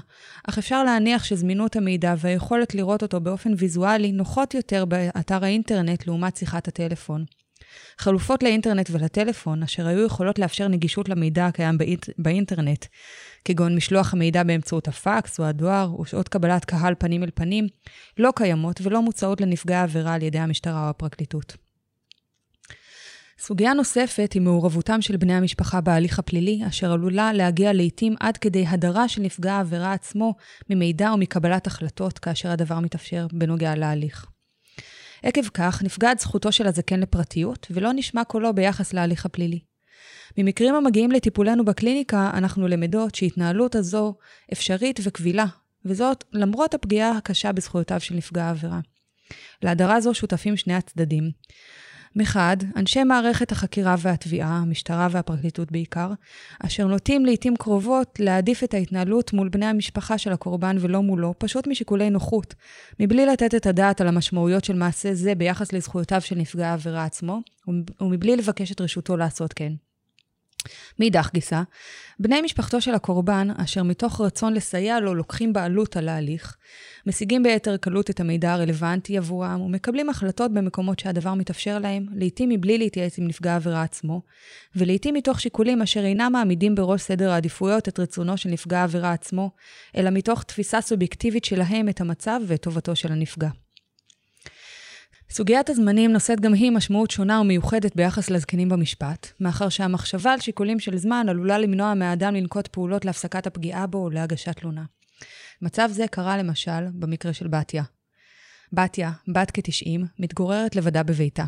אך 0.49 0.57
אפשר 0.57 0.83
להניח 0.83 1.23
שזמינות 1.23 1.75
המידע 1.75 2.13
והיכולת 2.17 2.75
לראות 2.75 3.03
אותו 3.03 3.19
באופן 3.19 3.53
ויזואלי 3.57 4.11
נוחות 4.11 4.53
יותר 4.53 4.85
באתר 4.85 5.43
האינטרנט 5.43 6.07
לעומת 6.07 6.37
שיחת 6.37 6.67
הטלפון. 6.67 7.25
חלופות 7.97 8.43
לאינטרנט 8.43 8.89
ולטלפון, 8.91 9.63
אשר 9.63 9.87
היו 9.87 10.05
יכולות 10.05 10.39
לאפשר 10.39 10.67
נגישות 10.67 11.09
למידע 11.09 11.47
הקיים 11.47 11.77
באינט... 11.77 12.09
באינטרנט, 12.17 12.85
כגון 13.45 13.75
משלוח 13.75 14.13
המידע 14.13 14.43
באמצעות 14.43 14.87
הפקס 14.87 15.39
או 15.39 15.45
הדואר 15.45 16.01
ושעות 16.01 16.29
קבלת 16.29 16.65
קהל 16.65 16.93
פנים 16.99 17.23
אל 17.23 17.29
פנים, 17.35 17.67
לא 18.17 18.31
קיימות 18.35 18.79
ולא 18.83 19.01
מוצעות 19.01 19.41
לנפגעי 19.41 19.81
עבירה 19.81 20.13
על 20.13 20.21
ידי 20.21 20.39
המשטרה 20.39 20.83
או 20.83 20.89
הפרקליטות. 20.89 21.60
סוגיה 23.43 23.73
נוספת 23.73 24.33
היא 24.33 24.41
מעורבותם 24.41 25.01
של 25.01 25.17
בני 25.17 25.33
המשפחה 25.33 25.81
בהליך 25.81 26.19
הפלילי, 26.19 26.61
אשר 26.67 26.91
עלולה 26.91 27.33
להגיע 27.33 27.73
לעתים 27.73 28.15
עד 28.19 28.37
כדי 28.37 28.65
הדרה 28.67 29.07
של 29.07 29.21
נפגע 29.21 29.53
העבירה 29.53 29.93
עצמו 29.93 30.35
ממידע 30.69 31.11
ומקבלת 31.13 31.67
החלטות 31.67 32.19
כאשר 32.19 32.49
הדבר 32.49 32.79
מתאפשר 32.79 33.27
בנוגע 33.33 33.75
להליך. 33.75 34.25
עקב 35.23 35.47
כך, 35.53 35.83
נפגעת 35.83 36.19
זכותו 36.19 36.51
של 36.51 36.67
הזקן 36.67 36.99
לפרטיות, 36.99 37.67
ולא 37.71 37.93
נשמע 37.93 38.23
קולו 38.23 38.55
ביחס 38.55 38.93
להליך 38.93 39.25
הפלילי. 39.25 39.59
ממקרים 40.37 40.75
המגיעים 40.75 41.11
לטיפולנו 41.11 41.65
בקליניקה, 41.65 42.31
אנחנו 42.33 42.67
למדות 42.67 43.15
שהתנהלות 43.15 43.75
הזו 43.75 44.15
אפשרית 44.53 44.99
וקבילה, 45.03 45.45
וזאת 45.85 46.23
למרות 46.33 46.73
הפגיעה 46.73 47.17
הקשה 47.17 47.51
בזכויותיו 47.51 47.99
של 47.99 48.15
נפגע 48.15 48.43
העבירה. 48.43 48.79
להדרה 49.63 50.01
זו 50.01 50.13
שותפים 50.13 50.57
שני 50.57 50.73
הצדדים. 50.73 51.31
מחד, 52.15 52.57
אנשי 52.75 53.03
מערכת 53.03 53.51
החקירה 53.51 53.95
והתביעה, 53.99 54.57
המשטרה 54.57 55.07
והפרקליטות 55.11 55.71
בעיקר, 55.71 56.11
אשר 56.59 56.87
נוטים 56.87 57.25
לעיתים 57.25 57.55
קרובות 57.55 58.19
להעדיף 58.19 58.63
את 58.63 58.73
ההתנהלות 58.73 59.33
מול 59.33 59.49
בני 59.49 59.65
המשפחה 59.65 60.17
של 60.17 60.31
הקורבן 60.31 60.75
ולא 60.79 61.01
מולו, 61.01 61.33
פשוט 61.37 61.67
משיקולי 61.67 62.09
נוחות, 62.09 62.55
מבלי 62.99 63.25
לתת 63.25 63.55
את 63.55 63.65
הדעת 63.65 64.01
על 64.01 64.07
המשמעויות 64.07 64.63
של 64.63 64.75
מעשה 64.75 65.13
זה 65.13 65.35
ביחס 65.35 65.73
לזכויותיו 65.73 66.21
של 66.21 66.35
נפגע 66.35 66.67
העבירה 66.67 67.05
עצמו, 67.05 67.39
ומבלי 68.01 68.35
לבקש 68.35 68.71
את 68.71 68.81
רשותו 68.81 69.17
לעשות 69.17 69.53
כן. 69.53 69.73
מאידך 70.99 71.29
גיסא, 71.33 71.61
בני 72.19 72.41
משפחתו 72.41 72.81
של 72.81 72.93
הקורבן, 72.93 73.47
אשר 73.57 73.83
מתוך 73.83 74.21
רצון 74.21 74.53
לסייע 74.53 74.99
לו 74.99 75.15
לוקחים 75.15 75.53
בעלות 75.53 75.97
על 75.97 76.09
ההליך, 76.09 76.57
משיגים 77.07 77.43
ביתר 77.43 77.77
קלות 77.77 78.09
את 78.09 78.19
המידע 78.19 78.53
הרלוונטי 78.53 79.17
עבורם 79.17 79.61
ומקבלים 79.61 80.09
החלטות 80.09 80.53
במקומות 80.53 80.99
שהדבר 80.99 81.33
מתאפשר 81.33 81.79
להם, 81.79 82.05
לעתים 82.15 82.49
מבלי 82.49 82.77
להתייעץ 82.77 83.17
עם 83.17 83.27
נפגע 83.27 83.53
העבירה 83.53 83.83
עצמו, 83.83 84.21
ולעתים 84.75 85.13
מתוך 85.13 85.41
שיקולים 85.41 85.81
אשר 85.81 86.05
אינם 86.05 86.31
מעמידים 86.33 86.75
בראש 86.75 87.01
סדר 87.01 87.31
העדיפויות 87.31 87.87
את 87.87 87.99
רצונו 87.99 88.37
של 88.37 88.49
נפגע 88.49 88.79
העבירה 88.79 89.13
עצמו, 89.13 89.51
אלא 89.97 90.09
מתוך 90.09 90.43
תפיסה 90.43 90.81
סובייקטיבית 90.81 91.45
שלהם 91.45 91.89
את 91.89 92.01
המצב 92.01 92.39
ואת 92.47 92.61
טובתו 92.61 92.95
של 92.95 93.11
הנפגע. 93.11 93.49
סוגיית 95.33 95.69
הזמנים 95.69 96.11
נושאת 96.11 96.39
גם 96.39 96.53
היא 96.53 96.71
משמעות 96.71 97.11
שונה 97.11 97.41
ומיוחדת 97.41 97.95
ביחס 97.95 98.29
לזקנים 98.29 98.69
במשפט, 98.69 99.27
מאחר 99.39 99.69
שהמחשבה 99.69 100.33
על 100.33 100.39
שיקולים 100.39 100.79
של 100.79 100.97
זמן 100.97 101.25
עלולה 101.29 101.57
למנוע 101.57 101.93
מהאדם 101.93 102.35
לנקוט 102.35 102.67
פעולות 102.67 103.05
להפסקת 103.05 103.47
הפגיעה 103.47 103.87
בו 103.87 103.97
או 103.97 104.09
להגשת 104.09 104.59
תלונה. 104.59 104.83
מצב 105.61 105.89
זה 105.91 106.05
קרה 106.07 106.37
למשל 106.37 106.87
במקרה 106.93 107.33
של 107.33 107.47
בתיה. 107.47 107.83
בתיה, 108.73 109.11
בת 109.27 109.51
כ-90, 109.51 110.05
מתגוררת 110.19 110.75
לבדה 110.75 111.03
בביתה. 111.03 111.45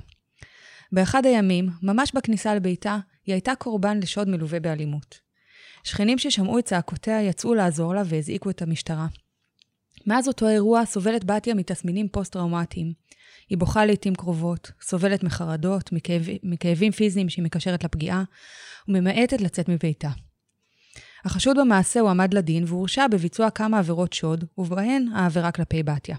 באחד 0.92 1.26
הימים, 1.26 1.70
ממש 1.82 2.12
בכניסה 2.16 2.56
לביתה, 2.56 2.98
היא 3.26 3.34
הייתה 3.34 3.56
קורבן 3.56 4.00
לשוד 4.00 4.30
מלווה 4.30 4.60
באלימות. 4.60 5.20
שכנים 5.84 6.18
ששמעו 6.18 6.60
את 6.60 6.66
צעקותיה 6.66 7.22
יצאו 7.22 7.54
לעזור 7.54 7.96
לה 7.96 8.02
והזעיקו 8.06 8.50
את 8.50 8.62
המשטרה. 8.62 9.08
מאז 10.08 10.28
אותו 10.28 10.48
אירוע 10.48 10.86
סובלת 10.86 11.24
בתיה 11.24 11.54
מתסמינים 11.54 12.08
פוסט-טראומטיים. 12.08 12.94
היא 13.50 13.58
בוכה 13.58 13.86
לעתים 13.86 14.16
קרובות, 14.16 14.72
סובלת 14.82 15.24
מחרדות, 15.24 15.92
מכאב, 15.92 16.28
מכאבים 16.44 16.92
פיזיים 16.92 17.30
שהיא 17.30 17.46
מקשרת 17.46 17.84
לפגיעה, 17.84 18.24
וממעטת 18.88 19.42
לצאת 19.42 19.70
מביתה. 19.70 20.10
החשוד 21.26 21.58
במעשה 21.60 22.00
הועמד 22.00 22.34
לדין 22.34 22.64
והורשע 22.68 23.08
בביצוע 23.08 23.50
כמה 23.50 23.80
עבירות 23.80 24.14
שוד, 24.14 24.46
ובהן 24.58 25.08
העבירה 25.16 25.52
כלפי 25.52 25.84
בתיה. 25.84 26.16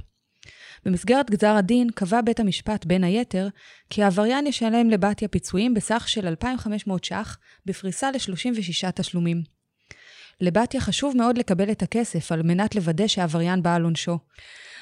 במסגרת 0.85 1.31
גזר 1.31 1.55
הדין 1.57 1.91
קבע 1.95 2.21
בית 2.21 2.41
המשפט, 2.41 2.85
בין 2.85 3.05
היתר, 3.05 3.49
כי 3.91 4.03
העבריין 4.03 4.47
ישלם 4.47 4.91
לבתיה 4.91 5.29
פיצויים 5.29 5.75
בסך 5.75 6.05
של 6.09 6.27
2,500 6.27 7.05
ש"ח 7.05 7.39
בפריסה 7.67 8.11
ל-36 8.11 8.91
תשלומים. 8.95 9.43
לבתיה 10.41 10.81
חשוב 10.81 11.17
מאוד 11.17 11.39
לקבל 11.39 11.71
את 11.71 11.83
הכסף 11.83 12.33
על 12.33 12.43
מנת 12.43 12.75
לוודא 12.75 13.07
שהעבריין 13.07 13.63
בא 13.63 13.75
על 13.75 13.83
עונשו. 13.83 14.19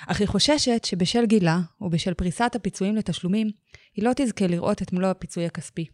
אך 0.06 0.21
היא 0.21 0.28
חוששת 0.28 0.85
שבשל 0.85 1.26
גילה, 1.26 1.61
ובשל 1.80 2.14
פריסת 2.14 2.52
הפיצויים 2.54 2.97
לתשלומים, 2.97 3.50
היא 3.97 4.04
לא 4.04 4.11
תזכה 4.16 4.47
לראות 4.47 4.82
את 4.82 4.92
מלוא 4.92 5.09
הפיצוי 5.09 5.47
הכספי. 5.47 5.87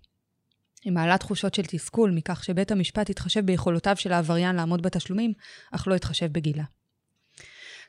היא 0.84 0.92
מעלה 0.92 1.18
תחושות 1.18 1.54
של 1.54 1.62
תסכול 1.62 2.10
מכך 2.10 2.44
שבית 2.44 2.70
המשפט 2.70 3.10
יתחשב 3.10 3.40
ביכולותיו 3.46 3.96
של 3.96 4.12
העבריין 4.12 4.56
לעמוד 4.56 4.82
בתשלומים, 4.82 5.32
אך 5.72 5.88
לא 5.88 5.94
יתחשב 5.94 6.32
בגילה. 6.32 6.64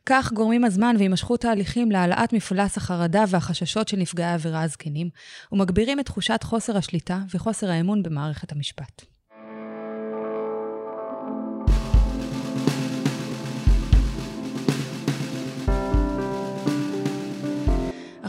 כך 0.06 0.34
גורמים 0.34 0.64
הזמן 0.64 0.96
והימשכות 0.98 1.46
ההליכים 1.46 1.92
להעלאת 1.92 2.34
מפלס 2.34 2.78
החרדה 2.78 3.24
והחששות 3.28 3.88
של 3.88 3.98
נפגעי 3.98 4.26
העבירה 4.26 4.62
הזקנים, 4.62 5.10
ומגבירים 5.52 6.00
את 6.00 6.06
תחושת 6.06 6.40
חוסר 6.44 6.78
השליטה 6.78 7.20
וחוסר 7.34 7.70
האמון 7.70 8.04
במערכת 8.04 8.52
המשפט. 8.52 9.19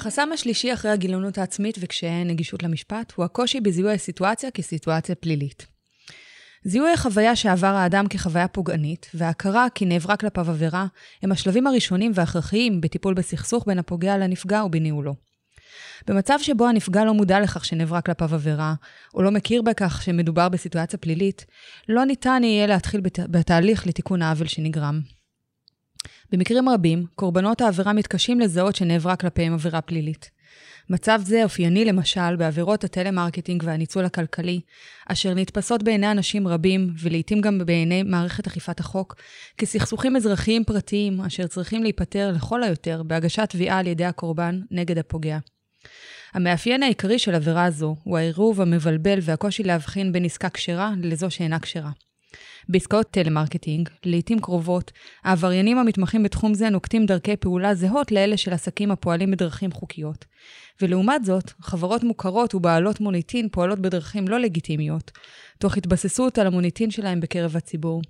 החסם 0.00 0.28
השלישי 0.32 0.72
אחרי 0.72 0.90
הגילונות 0.90 1.38
העצמית 1.38 1.76
וקשיי 1.80 2.24
נגישות 2.24 2.62
למשפט 2.62 3.12
הוא 3.16 3.24
הקושי 3.24 3.60
בזיהוי 3.60 3.92
הסיטואציה 3.92 4.50
כסיטואציה 4.50 5.14
פלילית. 5.14 5.66
זיהוי 6.64 6.92
החוויה 6.92 7.36
שעבר 7.36 7.66
האדם 7.66 8.06
כחוויה 8.08 8.48
פוגענית, 8.48 9.10
וההכרה 9.14 9.66
כי 9.74 9.86
נעברה 9.86 10.16
כלפיו 10.16 10.50
עבירה, 10.50 10.86
הם 11.22 11.32
השלבים 11.32 11.66
הראשונים 11.66 12.12
והכרחיים 12.14 12.80
בטיפול 12.80 13.14
בסכסוך 13.14 13.64
בין 13.66 13.78
הפוגע 13.78 14.18
לנפגע 14.18 14.64
ובניהולו. 14.64 15.14
במצב 16.06 16.38
שבו 16.42 16.68
הנפגע 16.68 17.04
לא 17.04 17.14
מודע 17.14 17.40
לכך 17.40 17.64
שנעברה 17.64 18.00
כלפיו 18.00 18.34
עבירה, 18.34 18.74
או 19.14 19.22
לא 19.22 19.30
מכיר 19.30 19.62
בכך 19.62 20.02
שמדובר 20.02 20.48
בסיטואציה 20.48 20.98
פלילית, 20.98 21.46
לא 21.88 22.04
ניתן 22.04 22.40
יהיה 22.44 22.66
להתחיל 22.66 23.00
בת... 23.00 23.18
בתהליך 23.18 23.86
לתיקון 23.86 24.22
העוול 24.22 24.46
שנגרם. 24.46 25.00
במקרים 26.32 26.68
רבים, 26.68 27.06
קורבנות 27.14 27.60
העבירה 27.60 27.92
מתקשים 27.92 28.40
לזהות 28.40 28.76
שנעברה 28.76 29.16
כלפיהם 29.16 29.54
עבירה 29.54 29.80
פלילית. 29.80 30.30
מצב 30.90 31.20
זה 31.24 31.44
אופייני 31.44 31.84
למשל 31.84 32.36
בעבירות 32.36 32.84
הטלמרקטינג 32.84 33.62
והניצול 33.66 34.04
הכלכלי, 34.04 34.60
אשר 35.06 35.34
נתפסות 35.34 35.82
בעיני 35.82 36.10
אנשים 36.10 36.48
רבים, 36.48 36.90
ולעיתים 36.98 37.40
גם 37.40 37.58
בעיני 37.66 38.02
מערכת 38.02 38.46
אכיפת 38.46 38.80
החוק, 38.80 39.14
כסכסוכים 39.58 40.16
אזרחיים 40.16 40.64
פרטיים, 40.64 41.20
אשר 41.20 41.46
צריכים 41.46 41.82
להיפתר 41.82 42.32
לכל 42.36 42.62
היותר 42.62 43.02
בהגשת 43.02 43.48
תביעה 43.50 43.78
על 43.78 43.86
ידי 43.86 44.04
הקורבן 44.04 44.60
נגד 44.70 44.98
הפוגע. 44.98 45.38
המאפיין 46.34 46.82
העיקרי 46.82 47.18
של 47.18 47.34
עבירה 47.34 47.70
זו 47.70 47.96
הוא 48.04 48.18
העירוב 48.18 48.60
המבלבל 48.60 49.18
והקושי 49.22 49.62
להבחין 49.62 50.12
בין 50.12 50.24
עסקה 50.24 50.48
כשרה 50.48 50.92
לזו 51.02 51.30
שאינה 51.30 51.58
כשרה. 51.58 51.90
בעסקאות 52.70 53.10
טלמרקטינג, 53.10 53.88
לעיתים 54.04 54.40
קרובות, 54.40 54.92
העבריינים 55.24 55.78
המתמחים 55.78 56.22
בתחום 56.22 56.54
זה 56.54 56.70
נוקטים 56.70 57.06
דרכי 57.06 57.36
פעולה 57.36 57.74
זהות 57.74 58.12
לאלה 58.12 58.36
של 58.36 58.52
עסקים 58.52 58.90
הפועלים 58.90 59.30
בדרכים 59.30 59.72
חוקיות. 59.72 60.24
ולעומת 60.82 61.24
זאת, 61.24 61.52
חברות 61.60 62.04
מוכרות 62.04 62.54
ובעלות 62.54 63.00
מוניטין 63.00 63.48
פועלות 63.48 63.78
בדרכים 63.78 64.28
לא 64.28 64.40
לגיטימיות, 64.40 65.10
תוך 65.58 65.76
התבססות 65.76 66.38
על 66.38 66.46
המוניטין 66.46 66.90
שלהם 66.90 67.20
בקרב 67.20 67.56
הציבור. 67.56 68.02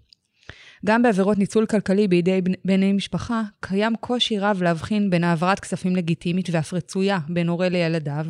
גם 0.87 1.03
בעבירות 1.03 1.39
ניצול 1.39 1.67
כלכלי 1.67 2.09
בידי 2.09 2.41
בני 2.65 2.93
משפחה, 2.93 3.43
קיים 3.61 3.97
קושי 3.97 4.39
רב 4.39 4.63
להבחין 4.63 5.11
בין 5.11 5.25
העברת 5.25 5.61
כספים 5.61 5.97
לגיטימית 5.97 6.49
ואף 6.53 6.75
רצויה 6.75 7.19
בין 7.29 7.49
הורה 7.49 7.69
לילדיו, 7.69 8.27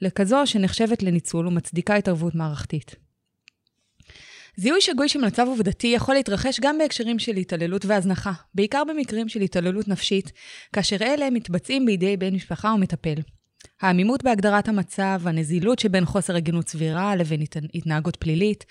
לכזו 0.00 0.42
שנחשבת 0.44 1.02
לניצול 1.02 1.46
ומצדיקה 1.46 1.94
התערבות 1.94 2.34
מערכתית. 2.34 3.03
זיהוי 4.56 4.80
שגוי 4.80 5.08
של 5.08 5.20
מצב 5.20 5.46
עובדתי 5.46 5.86
יכול 5.86 6.14
להתרחש 6.14 6.60
גם 6.60 6.78
בהקשרים 6.78 7.18
של 7.18 7.36
התעללות 7.36 7.84
והזנחה, 7.84 8.32
בעיקר 8.54 8.82
במקרים 8.84 9.28
של 9.28 9.40
התעללות 9.40 9.88
נפשית, 9.88 10.32
כאשר 10.72 10.96
אלה 11.00 11.30
מתבצעים 11.30 11.86
בידי 11.86 12.16
בן 12.16 12.34
משפחה 12.34 12.70
או 12.70 12.78
מטפל. 12.78 13.14
העמימות 13.80 14.24
בהגדרת 14.24 14.68
המצב, 14.68 15.20
הנזילות 15.24 15.78
שבין 15.78 16.04
חוסר 16.04 16.36
הגינות 16.36 16.68
סבירה 16.68 17.16
לבין 17.16 17.42
התנהגות 17.74 18.16
פלילית, 18.16 18.64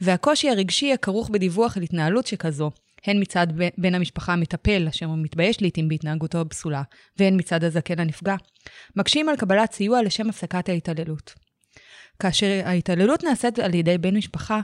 והקושי 0.00 0.50
הרגשי 0.50 0.92
הכרוך 0.92 1.30
בדיווח 1.30 1.76
על 1.76 1.82
התנהלות 1.82 2.26
שכזו, 2.26 2.70
הן 3.06 3.20
מצד 3.20 3.46
בן 3.78 3.94
המשפחה 3.94 4.32
המטפל, 4.32 4.88
אשר 4.88 5.08
מתבייש 5.08 5.62
לעתים 5.62 5.88
בהתנהגותו 5.88 6.40
הפסולה, 6.40 6.82
והן 7.18 7.36
מצד 7.36 7.64
הזקן 7.64 8.00
הנפגע, 8.00 8.36
מקשים 8.96 9.28
על 9.28 9.36
קבלת 9.36 9.72
סיוע 9.72 10.02
לשם 10.02 10.28
הפסקת 10.28 10.68
ההתעללות. 10.68 11.34
כאשר 12.18 12.60
ההתעללות 12.64 13.24
נעשית 13.24 13.58
על 13.58 13.74
ידי 13.74 13.98
בן 13.98 14.16
משפחה, 14.16 14.60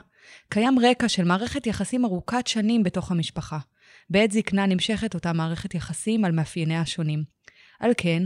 קיים 0.48 0.78
רקע 0.78 1.08
של 1.08 1.24
מערכת 1.24 1.66
יחסים 1.66 2.04
ארוכת 2.04 2.46
שנים 2.46 2.82
בתוך 2.82 3.10
המשפחה. 3.10 3.58
בעת 4.10 4.32
זקנה 4.32 4.66
נמשכת 4.66 5.14
אותה 5.14 5.32
מערכת 5.32 5.74
יחסים 5.74 6.24
על 6.24 6.32
מאפייניה 6.32 6.80
השונים. 6.80 7.24
על 7.80 7.92
כן, 7.96 8.22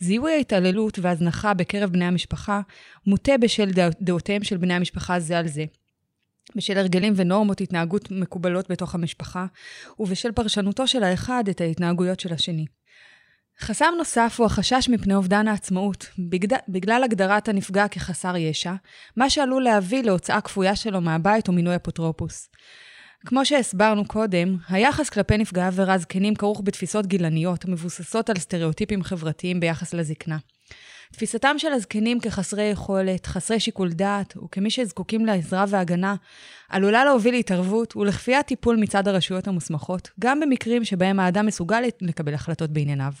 זיהוי 0.00 0.32
ההתעללות 0.32 0.98
והזנחה 0.98 1.54
בקרב 1.54 1.90
בני 1.90 2.04
המשפחה 2.04 2.60
מוטה 3.06 3.38
בשל 3.38 3.70
דעותיהם 4.00 4.44
של 4.44 4.56
בני 4.56 4.74
המשפחה 4.74 5.20
זה 5.20 5.38
על 5.38 5.48
זה. 5.48 5.64
בשל 6.56 6.78
הרגלים 6.78 7.12
ונורמות 7.16 7.60
התנהגות 7.60 8.10
מקובלות 8.10 8.70
בתוך 8.70 8.94
המשפחה, 8.94 9.46
ובשל 9.98 10.32
פרשנותו 10.32 10.86
של 10.86 11.02
האחד 11.02 11.44
את 11.50 11.60
ההתנהגויות 11.60 12.20
של 12.20 12.32
השני. 12.32 12.66
חסם 13.60 13.94
נוסף 13.98 14.34
הוא 14.38 14.46
החשש 14.46 14.88
מפני 14.88 15.14
אובדן 15.14 15.48
העצמאות, 15.48 16.06
בגד... 16.18 16.58
בגלל 16.68 17.04
הגדרת 17.04 17.48
הנפגע 17.48 17.88
כחסר 17.88 18.36
ישע, 18.36 18.72
מה 19.16 19.30
שעלול 19.30 19.62
להביא 19.62 20.02
להוצאה 20.02 20.40
כפויה 20.40 20.76
שלו 20.76 21.00
מהבית 21.00 21.48
ומינוי 21.48 21.76
אפוטרופוס. 21.76 22.48
כמו 23.26 23.44
שהסברנו 23.44 24.04
קודם, 24.04 24.56
היחס 24.68 25.10
כלפי 25.10 25.36
נפגעי 25.36 25.66
עבירה 25.66 25.98
זקנים 25.98 26.34
כרוך 26.34 26.60
בתפיסות 26.64 27.06
גילניות 27.06 27.64
המבוססות 27.64 28.30
על 28.30 28.38
סטריאוטיפים 28.38 29.02
חברתיים 29.02 29.60
ביחס 29.60 29.94
לזקנה. 29.94 30.38
תפיסתם 31.12 31.58
של 31.58 31.72
הזקנים 31.72 32.20
כחסרי 32.20 32.62
יכולת, 32.62 33.26
חסרי 33.26 33.60
שיקול 33.60 33.92
דעת, 33.92 34.36
וכמי 34.36 34.70
שזקוקים 34.70 35.26
לעזרה 35.26 35.64
והגנה, 35.68 36.14
עלולה 36.68 37.04
להוביל 37.04 37.34
להתערבות 37.34 37.96
ולכפיית 37.96 38.46
טיפול 38.46 38.76
מצד 38.76 39.08
הרשויות 39.08 39.48
המוסמכות, 39.48 40.10
גם 40.20 40.40
במקרים 40.40 40.84
שבהם 40.84 41.20
האדם 41.20 41.46
מסוגל 41.46 41.82
לקבל 42.00 42.34
החלטות 42.34 42.70
בענייניו. 42.70 43.12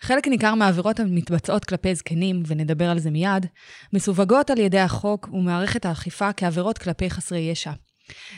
חלק 0.00 0.28
ניכר 0.28 0.54
מהעבירות 0.54 1.00
המתבצעות 1.00 1.64
כלפי 1.64 1.94
זקנים, 1.94 2.42
ונדבר 2.46 2.90
על 2.90 2.98
זה 2.98 3.10
מיד, 3.10 3.46
מסווגות 3.92 4.50
על 4.50 4.58
ידי 4.58 4.78
החוק 4.78 5.28
ומערכת 5.32 5.86
האכיפה 5.86 6.32
כעבירות 6.32 6.78
כלפי 6.78 7.10
חסרי 7.10 7.38
ישע. 7.38 7.72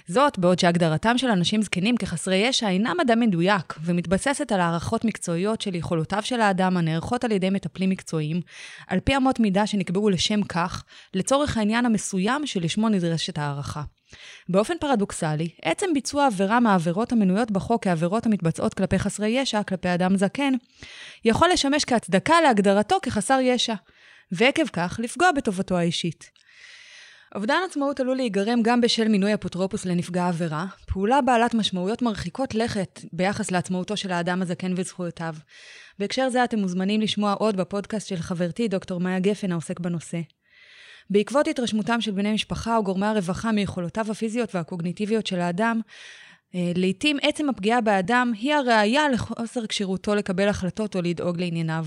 זאת, 0.06 0.38
בעוד 0.38 0.58
שהגדרתם 0.58 1.18
של 1.18 1.28
אנשים 1.28 1.62
זקנים 1.62 1.96
כחסרי 1.96 2.36
ישע 2.36 2.68
אינה 2.68 2.92
מדע 2.98 3.14
מדויק, 3.14 3.74
ומתבססת 3.84 4.52
על 4.52 4.60
הערכות 4.60 5.04
מקצועיות 5.04 5.60
של 5.60 5.74
יכולותיו 5.74 6.22
של 6.22 6.40
האדם 6.40 6.76
הנערכות 6.76 7.24
על 7.24 7.32
ידי 7.32 7.50
מטפלים 7.50 7.90
מקצועיים, 7.90 8.40
על 8.86 9.00
פי 9.00 9.16
אמות 9.16 9.40
מידה 9.40 9.66
שנקבעו 9.66 10.10
לשם 10.10 10.42
כך, 10.42 10.84
לצורך 11.14 11.56
העניין 11.56 11.86
המסוים 11.86 12.46
שלשמו 12.46 12.88
נדרשת 12.88 13.38
הערכה. 13.38 13.82
באופן 14.48 14.74
פרדוקסלי, 14.80 15.48
עצם 15.62 15.86
ביצוע 15.94 16.26
עבירה 16.26 16.60
מהעבירות 16.60 17.12
המנויות 17.12 17.50
בחוק 17.50 17.84
כעבירות 17.84 18.26
המתבצעות 18.26 18.74
כלפי 18.74 18.98
חסרי 18.98 19.28
ישע, 19.28 19.62
כלפי 19.62 19.94
אדם 19.94 20.16
זקן, 20.16 20.52
יכול 21.24 21.48
לשמש 21.52 21.84
כהצדקה 21.84 22.40
להגדרתו 22.40 22.98
כחסר 23.02 23.38
ישע, 23.42 23.74
ועקב 24.32 24.66
כך 24.72 25.00
לפגוע 25.02 25.32
בטובתו 25.32 25.78
האישית. 25.78 26.30
אובדן 27.34 27.58
עצמאות 27.70 28.00
עלול 28.00 28.16
להיגרם 28.16 28.62
גם 28.62 28.80
בשל 28.80 29.08
מינוי 29.08 29.34
אפוטרופוס 29.34 29.84
לנפגע 29.84 30.28
עבירה, 30.28 30.66
פעולה 30.86 31.20
בעלת 31.20 31.54
משמעויות 31.54 32.02
מרחיקות 32.02 32.54
לכת 32.54 33.00
ביחס 33.12 33.50
לעצמאותו 33.50 33.96
של 33.96 34.12
האדם 34.12 34.42
הזקן 34.42 34.74
וזכויותיו. 34.76 35.34
בהקשר 35.98 36.28
זה 36.30 36.44
אתם 36.44 36.58
מוזמנים 36.58 37.00
לשמוע 37.00 37.32
עוד 37.32 37.56
בפודקאסט 37.56 38.08
של 38.08 38.16
חברתי 38.16 38.68
דוקטור 38.68 39.00
מאיה 39.00 39.20
גפן 39.20 39.52
העוסק 39.52 39.80
בנושא. 39.80 40.18
בעקבות 41.10 41.48
התרשמותם 41.48 42.00
של 42.00 42.10
בני 42.10 42.32
משפחה 42.32 42.76
או 42.76 42.84
גורמי 42.84 43.06
הרווחה 43.06 43.52
מיכולותיו 43.52 44.10
הפיזיות 44.10 44.54
והקוגניטיביות 44.54 45.26
של 45.26 45.40
האדם, 45.40 45.80
אה, 46.54 46.72
לעתים 46.74 47.16
עצם 47.22 47.48
הפגיעה 47.48 47.80
באדם 47.80 48.32
היא 48.34 48.54
הראייה 48.54 49.08
לחוסר 49.08 49.66
כשירותו 49.66 50.14
לקבל 50.14 50.48
החלטות 50.48 50.96
או 50.96 51.02
לדאוג 51.02 51.40
לענייניו. 51.40 51.84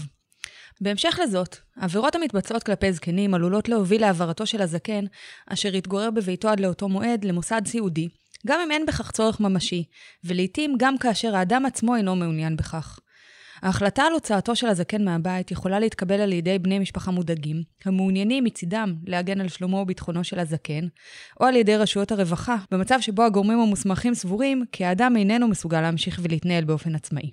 בהמשך 0.81 1.19
לזאת, 1.23 1.57
עבירות 1.75 2.15
המתבצעות 2.15 2.63
כלפי 2.63 2.93
זקנים 2.93 3.33
עלולות 3.33 3.69
להוביל 3.69 4.01
להעברתו 4.01 4.45
של 4.45 4.61
הזקן, 4.61 5.05
אשר 5.47 5.75
יתגורר 5.75 6.11
בביתו 6.11 6.49
עד 6.49 6.59
לאותו 6.59 6.89
מועד, 6.89 7.25
למוסד 7.25 7.61
סיעודי, 7.65 8.09
גם 8.47 8.59
אם 8.59 8.71
אין 8.71 8.85
בכך 8.85 9.11
צורך 9.11 9.39
ממשי, 9.39 9.83
ולעיתים 10.23 10.75
גם 10.77 10.97
כאשר 10.97 11.35
האדם 11.35 11.65
עצמו 11.65 11.95
אינו 11.95 12.15
מעוניין 12.15 12.55
בכך. 12.55 12.99
ההחלטה 13.61 14.03
על 14.03 14.13
הוצאתו 14.13 14.55
של 14.55 14.67
הזקן 14.67 15.05
מהבית 15.05 15.51
יכולה 15.51 15.79
להתקבל 15.79 16.21
על 16.21 16.31
ידי 16.33 16.59
בני 16.59 16.79
משפחה 16.79 17.11
מודאגים, 17.11 17.63
המעוניינים 17.85 18.43
מצידם 18.43 18.95
להגן 19.07 19.41
על 19.41 19.47
שלומו 19.47 19.77
וביטחונו 19.77 20.23
של 20.23 20.39
הזקן, 20.39 20.87
או 21.39 21.45
על 21.45 21.55
ידי 21.55 21.77
רשויות 21.77 22.11
הרווחה, 22.11 22.55
במצב 22.71 23.01
שבו 23.01 23.23
הגורמים 23.23 23.59
המוסמכים 23.59 24.13
סבורים 24.13 24.65
כי 24.71 24.85
האדם 24.85 25.15
איננו 25.17 25.47
מסוגל 25.47 25.81
להמשיך 25.81 26.19
ולהתנהל 26.23 26.63
באופן 26.63 26.95
עצמאי. 26.95 27.31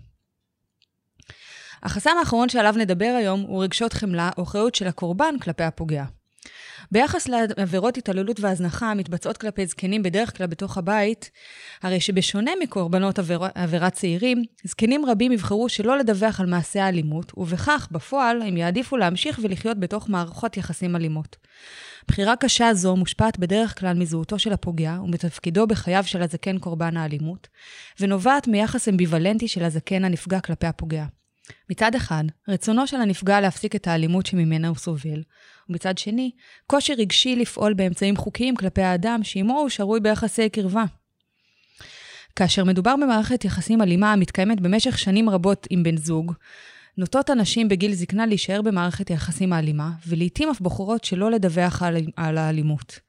החסם 1.83 2.11
האחרון 2.19 2.49
שעליו 2.49 2.75
נדבר 2.79 3.15
היום 3.19 3.41
הוא 3.41 3.65
רגשות 3.65 3.93
חמלה 3.93 4.31
או 4.39 4.43
אחריות 4.43 4.75
של 4.75 4.87
הקורבן 4.87 5.35
כלפי 5.43 5.63
הפוגע. 5.63 6.05
ביחס 6.93 7.29
לעבירות 7.29 7.97
התעללות 7.97 8.41
והזנחה 8.41 8.91
המתבצעות 8.91 9.37
כלפי 9.37 9.67
זקנים 9.67 10.03
בדרך 10.03 10.37
כלל 10.37 10.47
בתוך 10.47 10.79
הבית, 10.79 11.31
הרי 11.83 12.01
שבשונה 12.01 12.51
מקורבנות 12.63 13.19
עביר, 13.19 13.41
עבירת 13.55 13.93
צעירים, 13.93 14.45
זקנים 14.65 15.07
רבים 15.07 15.33
יבחרו 15.33 15.69
שלא 15.69 15.99
לדווח 15.99 16.41
על 16.41 16.47
מעשי 16.47 16.81
האלימות, 16.81 17.33
ובכך, 17.37 17.89
בפועל, 17.91 18.43
הם 18.43 18.57
יעדיפו 18.57 18.97
להמשיך 18.97 19.41
ולחיות 19.43 19.81
בתוך 19.81 20.09
מערכות 20.09 20.57
יחסים 20.57 20.97
אלימות. 20.97 21.37
בחירה 22.09 22.37
קשה 22.37 22.75
זו 22.75 22.97
מושפעת 22.97 23.39
בדרך 23.39 23.81
כלל 23.81 23.99
מזהותו 23.99 24.39
של 24.39 24.53
הפוגע 24.53 24.99
ומתפקידו 25.05 25.67
בחייו 25.67 26.05
של 26.05 26.23
הזקן 26.23 26.59
קורבן 26.59 26.97
האלימות, 26.97 27.49
ונובעת 28.01 28.49
מיחס 28.49 28.89
אמביוולנטי 28.89 29.49
של 29.49 29.65
הזקן 29.65 30.05
הנפגע 30.05 30.41
כלפי 30.41 30.67
הפוגע. 30.67 31.05
מצד 31.71 31.95
אחד, 31.95 32.25
רצונו 32.49 32.87
של 32.87 32.97
הנפגע 32.97 33.41
להפסיק 33.41 33.77
את 33.77 33.87
האלימות 33.87 34.27
שממנה 34.27 34.69
הוא 34.69 34.77
סובל, 34.77 35.23
ומצד 35.69 35.99
שני, 35.99 36.31
קושי 36.67 36.95
רגשי 36.95 37.37
לפעול 37.37 37.75
באמצעים 37.75 38.17
חוקיים 38.17 38.57
כלפי 38.57 38.83
האדם 38.83 39.21
שעמו 39.23 39.59
הוא 39.59 39.69
שרוי 39.69 40.01
ביחסי 40.01 40.49
קרבה. 40.49 40.85
כאשר 42.37 42.65
מדובר 42.65 42.95
במערכת 42.97 43.45
יחסים 43.45 43.83
אלימה 43.83 44.13
המתקיימת 44.13 44.61
במשך 44.61 44.99
שנים 44.99 45.31
רבות 45.31 45.67
עם 45.71 45.83
בן 45.83 45.97
זוג, 45.97 46.33
נוטות 46.99 47.31
הנשים 47.31 47.69
בגיל 47.69 47.95
זקנה 47.95 48.27
להישאר 48.27 48.63
במערכת 48.63 49.09
היחסים 49.09 49.53
האלימה, 49.53 49.91
ולעיתים 50.07 50.51
אף 50.51 50.61
בוחרות 50.61 51.05
שלא 51.05 51.31
לדווח 51.31 51.83
על, 51.83 51.97
על 52.17 52.39
האלימות. 52.39 53.01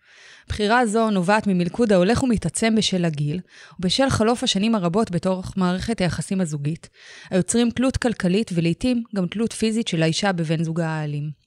בחירה 0.47 0.85
זו 0.85 1.09
נובעת 1.09 1.47
ממלכוד 1.47 1.91
ההולך 1.91 2.23
ומתעצם 2.23 2.75
בשל 2.75 3.05
הגיל, 3.05 3.39
ובשל 3.79 4.09
חלוף 4.09 4.43
השנים 4.43 4.75
הרבות 4.75 5.11
בתוך 5.11 5.53
מערכת 5.57 6.01
היחסים 6.01 6.41
הזוגית, 6.41 6.89
היוצרים 7.29 7.69
תלות 7.69 7.97
כלכלית 7.97 8.51
ולעיתים 8.53 9.03
גם 9.15 9.27
תלות 9.27 9.53
פיזית 9.53 9.87
של 9.87 10.03
האישה 10.03 10.31
בבן 10.31 10.63
זוגה 10.63 10.87
האלים. 10.87 11.38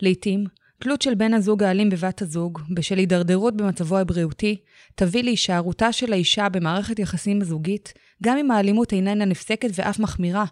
לעיתים, 0.00 0.44
תלות 0.78 1.02
של 1.02 1.14
בן 1.14 1.34
הזוג 1.34 1.62
האלים 1.62 1.90
בבת 1.90 2.22
הזוג, 2.22 2.60
בשל 2.70 2.98
הידרדרות 2.98 3.56
במצבו 3.56 3.98
הבריאותי, 3.98 4.56
תביא 4.94 5.22
להישארותה 5.22 5.92
של 5.92 6.12
האישה 6.12 6.48
במערכת 6.48 6.98
יחסים 6.98 7.44
זוגית, 7.44 7.92
גם 8.22 8.38
אם 8.38 8.50
האלימות 8.50 8.92
איננה 8.92 9.24
נפסקת 9.24 9.68
ואף 9.74 9.98
מחמירה, 9.98 10.44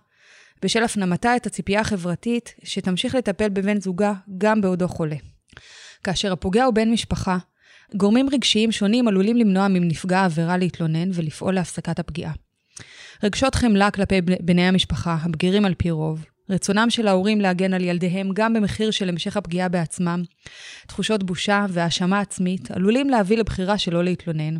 בשל 0.62 0.82
הפנמתה 0.82 1.36
את 1.36 1.46
הציפייה 1.46 1.80
החברתית 1.80 2.54
שתמשיך 2.64 3.14
לטפל 3.14 3.48
בבן 3.48 3.80
זוגה 3.80 4.12
גם 4.38 4.60
בעודו 4.60 4.88
חולה. 4.88 5.16
כאשר 6.04 6.32
הפוגע 6.32 6.64
הוא 6.64 6.74
בן 6.74 6.90
משפחה, 6.90 7.38
גורמים 7.96 8.26
רגשיים 8.32 8.72
שונים 8.72 9.08
עלולים 9.08 9.36
למנוע 9.36 9.68
מנפגע 9.68 10.18
העבירה 10.18 10.56
להתלונן 10.56 11.10
ולפעול 11.14 11.54
להפסקת 11.54 11.98
הפגיעה. 11.98 12.32
רגשות 13.22 13.54
חמלה 13.54 13.90
כלפי 13.90 14.20
בני 14.20 14.62
המשפחה, 14.62 15.16
הבגירים 15.22 15.64
על 15.64 15.74
פי 15.74 15.90
רוב, 15.90 16.24
רצונם 16.50 16.86
של 16.90 17.08
ההורים 17.08 17.40
להגן 17.40 17.74
על 17.74 17.84
ילדיהם 17.84 18.30
גם 18.34 18.52
במחיר 18.52 18.90
של 18.90 19.08
המשך 19.08 19.36
הפגיעה 19.36 19.68
בעצמם, 19.68 20.22
תחושות 20.86 21.24
בושה 21.24 21.66
והאשמה 21.68 22.20
עצמית 22.20 22.70
עלולים 22.70 23.10
להביא 23.10 23.38
לבחירה 23.38 23.78
שלא 23.78 24.04
להתלונן. 24.04 24.56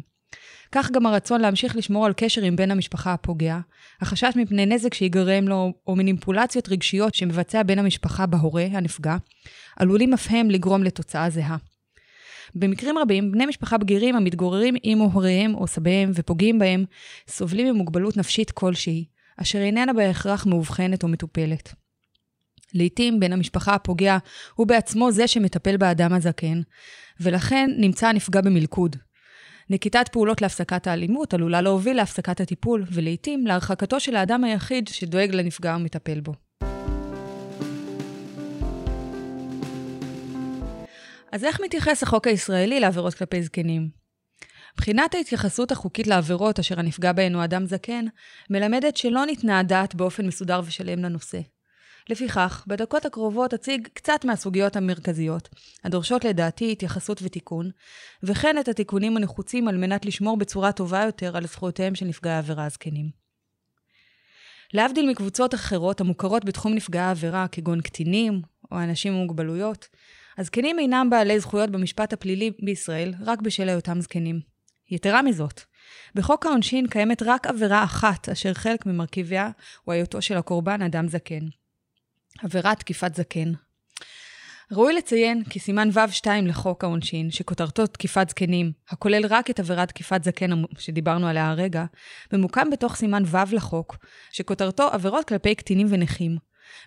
כך 0.73 0.91
גם 0.91 1.07
הרצון 1.07 1.41
להמשיך 1.41 1.77
לשמור 1.77 2.07
על 2.07 2.13
קשר 2.17 2.43
עם 2.43 2.57
בן 2.57 2.71
המשפחה 2.71 3.13
הפוגע, 3.13 3.59
החשש 4.01 4.33
מפני 4.37 4.67
נזק 4.67 4.95
שיגרם 4.95 5.49
לו, 5.49 5.73
או 5.87 5.97
מניפולציות 5.97 6.69
רגשיות 6.69 7.15
שמבצע 7.15 7.63
בן 7.63 7.79
המשפחה 7.79 8.27
בהורה 8.27 8.65
הנפגע, 8.73 9.17
עלולים 9.77 10.13
אף 10.13 10.27
הם 10.31 10.51
לגרום 10.51 10.83
לתוצאה 10.83 11.31
זהה. 11.31 11.57
במקרים 12.55 12.99
רבים, 12.99 13.33
בני 13.33 13.47
משפחה 13.47 13.79
בגירים 13.79 14.17
המתגוררים 14.17 14.75
עם 14.83 14.99
הוריהם 14.99 15.55
או 15.55 15.67
סביהם 15.67 16.11
ופוגעים 16.15 16.59
בהם, 16.59 16.85
סובלים 17.29 17.75
ממוגבלות 17.75 18.17
נפשית 18.17 18.51
כלשהי, 18.51 19.05
אשר 19.43 19.59
איננה 19.59 19.93
בהכרח 19.93 20.47
מאובחנת 20.47 21.03
או 21.03 21.09
מטופלת. 21.09 21.75
לעתים 22.75 23.21
בן 23.21 23.33
המשפחה 23.33 23.75
הפוגע 23.75 24.19
הוא 24.55 24.67
בעצמו 24.67 25.13
זה 25.13 25.29
שמטפל 25.29 25.77
באדם 25.77 26.13
הזקן, 26.13 26.61
ולכן 27.21 27.71
נמצא 27.79 28.09
הנפגע 28.09 28.41
במלכוד. 28.41 28.97
נקיטת 29.71 30.09
פעולות 30.09 30.43
להפסקת 30.43 30.87
האלימות 30.87 31.35
עלולה 31.35 31.61
להוביל 31.61 31.97
להפסקת 31.97 32.41
הטיפול, 32.41 32.85
ולעיתים 32.93 33.47
להרחקתו 33.47 34.01
של 34.01 34.17
האדם 34.17 34.45
היחיד 34.45 34.89
שדואג 34.89 35.31
לנפגע 35.35 35.77
ומטפל 35.77 36.21
בו. 36.21 36.33
אז 41.33 41.45
איך 41.45 41.61
מתייחס 41.61 42.03
החוק 42.03 42.27
הישראלי 42.27 42.81
לעבירות 42.81 43.15
כלפי 43.15 43.43
זקנים? 43.43 44.04
בחינת 44.77 45.15
ההתייחסות 45.15 45.73
החוקית 45.73 46.07
לעבירות 46.07 46.59
אשר 46.59 46.79
הנפגע 46.79 47.13
בהן 47.13 47.35
הוא 47.35 47.45
אדם 47.45 47.67
זקן, 47.67 48.05
מלמדת 48.51 48.97
שלא 48.97 49.25
ניתנה 49.27 49.59
הדעת 49.59 49.95
באופן 49.95 50.27
מסודר 50.27 50.61
ושלם 50.65 51.05
לנושא. 51.05 51.41
לפיכך, 52.11 52.65
בדקות 52.67 53.05
הקרובות 53.07 53.55
אציג 53.55 53.89
קצת 53.95 54.25
מהסוגיות 54.25 54.77
המרכזיות, 54.77 55.49
הדורשות 55.85 56.25
לדעתי 56.25 56.73
התייחסות 56.73 57.21
ותיקון, 57.23 57.71
וכן 58.23 58.59
את 58.61 58.69
התיקונים 58.69 59.17
הנחוצים 59.17 59.69
על 59.69 59.77
מנת 59.77 60.05
לשמור 60.05 60.37
בצורה 60.37 60.73
טובה 60.73 61.03
יותר 61.05 61.37
על 61.37 61.47
זכויותיהם 61.47 61.95
של 61.95 62.07
נפגעי 62.07 62.33
העבירה 62.33 62.65
הזקנים. 62.65 63.11
להבדיל 64.75 65.11
מקבוצות 65.11 65.55
אחרות 65.55 66.01
המוכרות 66.01 66.45
בתחום 66.45 66.75
נפגעי 66.75 67.03
העבירה, 67.03 67.47
כגון 67.53 67.81
קטינים 67.81 68.43
או 68.73 68.83
אנשים 68.83 69.13
עם 69.13 69.19
מוגבלויות, 69.19 69.89
הזקנים 70.39 70.79
אינם 70.79 71.11
בעלי 71.11 71.41
זכויות 71.41 71.71
במשפט 71.71 72.13
הפלילי 72.13 72.51
בישראל 72.65 73.15
רק 73.21 73.43
בשל 73.43 73.69
היותם 73.69 74.01
זקנים. 74.01 74.54
יתרה 74.91 75.23
מזאת, 75.23 75.61
בחוק 76.15 76.47
העונשין 76.47 76.87
קיימת 76.87 77.23
רק 77.23 77.47
עבירה 77.47 77.85
אחת 77.85 78.29
אשר 78.29 78.55
חלק 78.55 78.87
ממרכיביה 78.87 79.51
הוא 79.85 79.93
היותו 79.93 80.23
של 80.23 80.37
הקורבן 80.37 80.83
אדם 80.83 81.09
זקן. 81.09 81.47
עבירת 82.43 82.79
תקיפת 82.81 83.15
זקן. 83.15 83.53
ראוי 84.73 84.95
לציין 84.95 85.45
כי 85.51 85.61
סימן 85.61 85.89
ו'2 85.93 86.27
לחוק 86.43 86.85
העונשין, 86.85 87.31
שכותרתו 87.31 87.87
תקיפת 87.87 88.29
זקנים, 88.29 88.73
הכולל 88.89 89.27
רק 89.27 89.51
את 89.51 89.61
עבירת 89.61 89.89
תקיפת 89.89 90.25
זקן 90.25 90.51
שדיברנו 90.79 91.27
עליה 91.27 91.51
הרגע, 91.51 91.85
ממוקם 92.33 92.71
בתוך 92.71 92.97
סימן 92.97 93.23
ו 93.27 93.37
לחוק, 93.53 93.97
שכותרתו 94.33 94.89
עבירות 94.93 95.29
כלפי 95.29 95.55
קטינים 95.55 95.87
ונכים. 95.91 96.37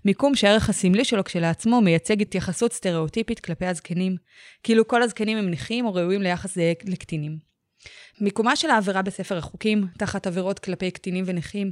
מיקום 0.06 0.36
שהערך 0.36 0.70
הסמלי 0.70 1.06
שלו 1.06 1.24
כשלעצמו 1.24 1.82
מייצג 1.82 2.22
התייחסות 2.22 2.74
סטריאוטיפית 2.74 3.40
כלפי 3.40 3.66
הזקנים, 3.66 4.16
כאילו 4.64 4.88
כל 4.88 5.02
הזקנים 5.02 5.38
הם 5.38 5.50
נכים 5.50 5.86
או 5.86 5.94
ראויים 5.94 6.22
ליחס 6.22 6.56
זהה 6.56 6.74
לקטינים. 6.86 7.47
מיקומה 8.22 8.56
של 8.56 8.70
העבירה 8.70 9.02
בספר 9.02 9.38
החוקים, 9.38 9.88
תחת 9.98 10.28
עבירות 10.28 10.60
כלפי 10.60 10.92
קטינים 10.92 11.24
ונכים, 11.28 11.72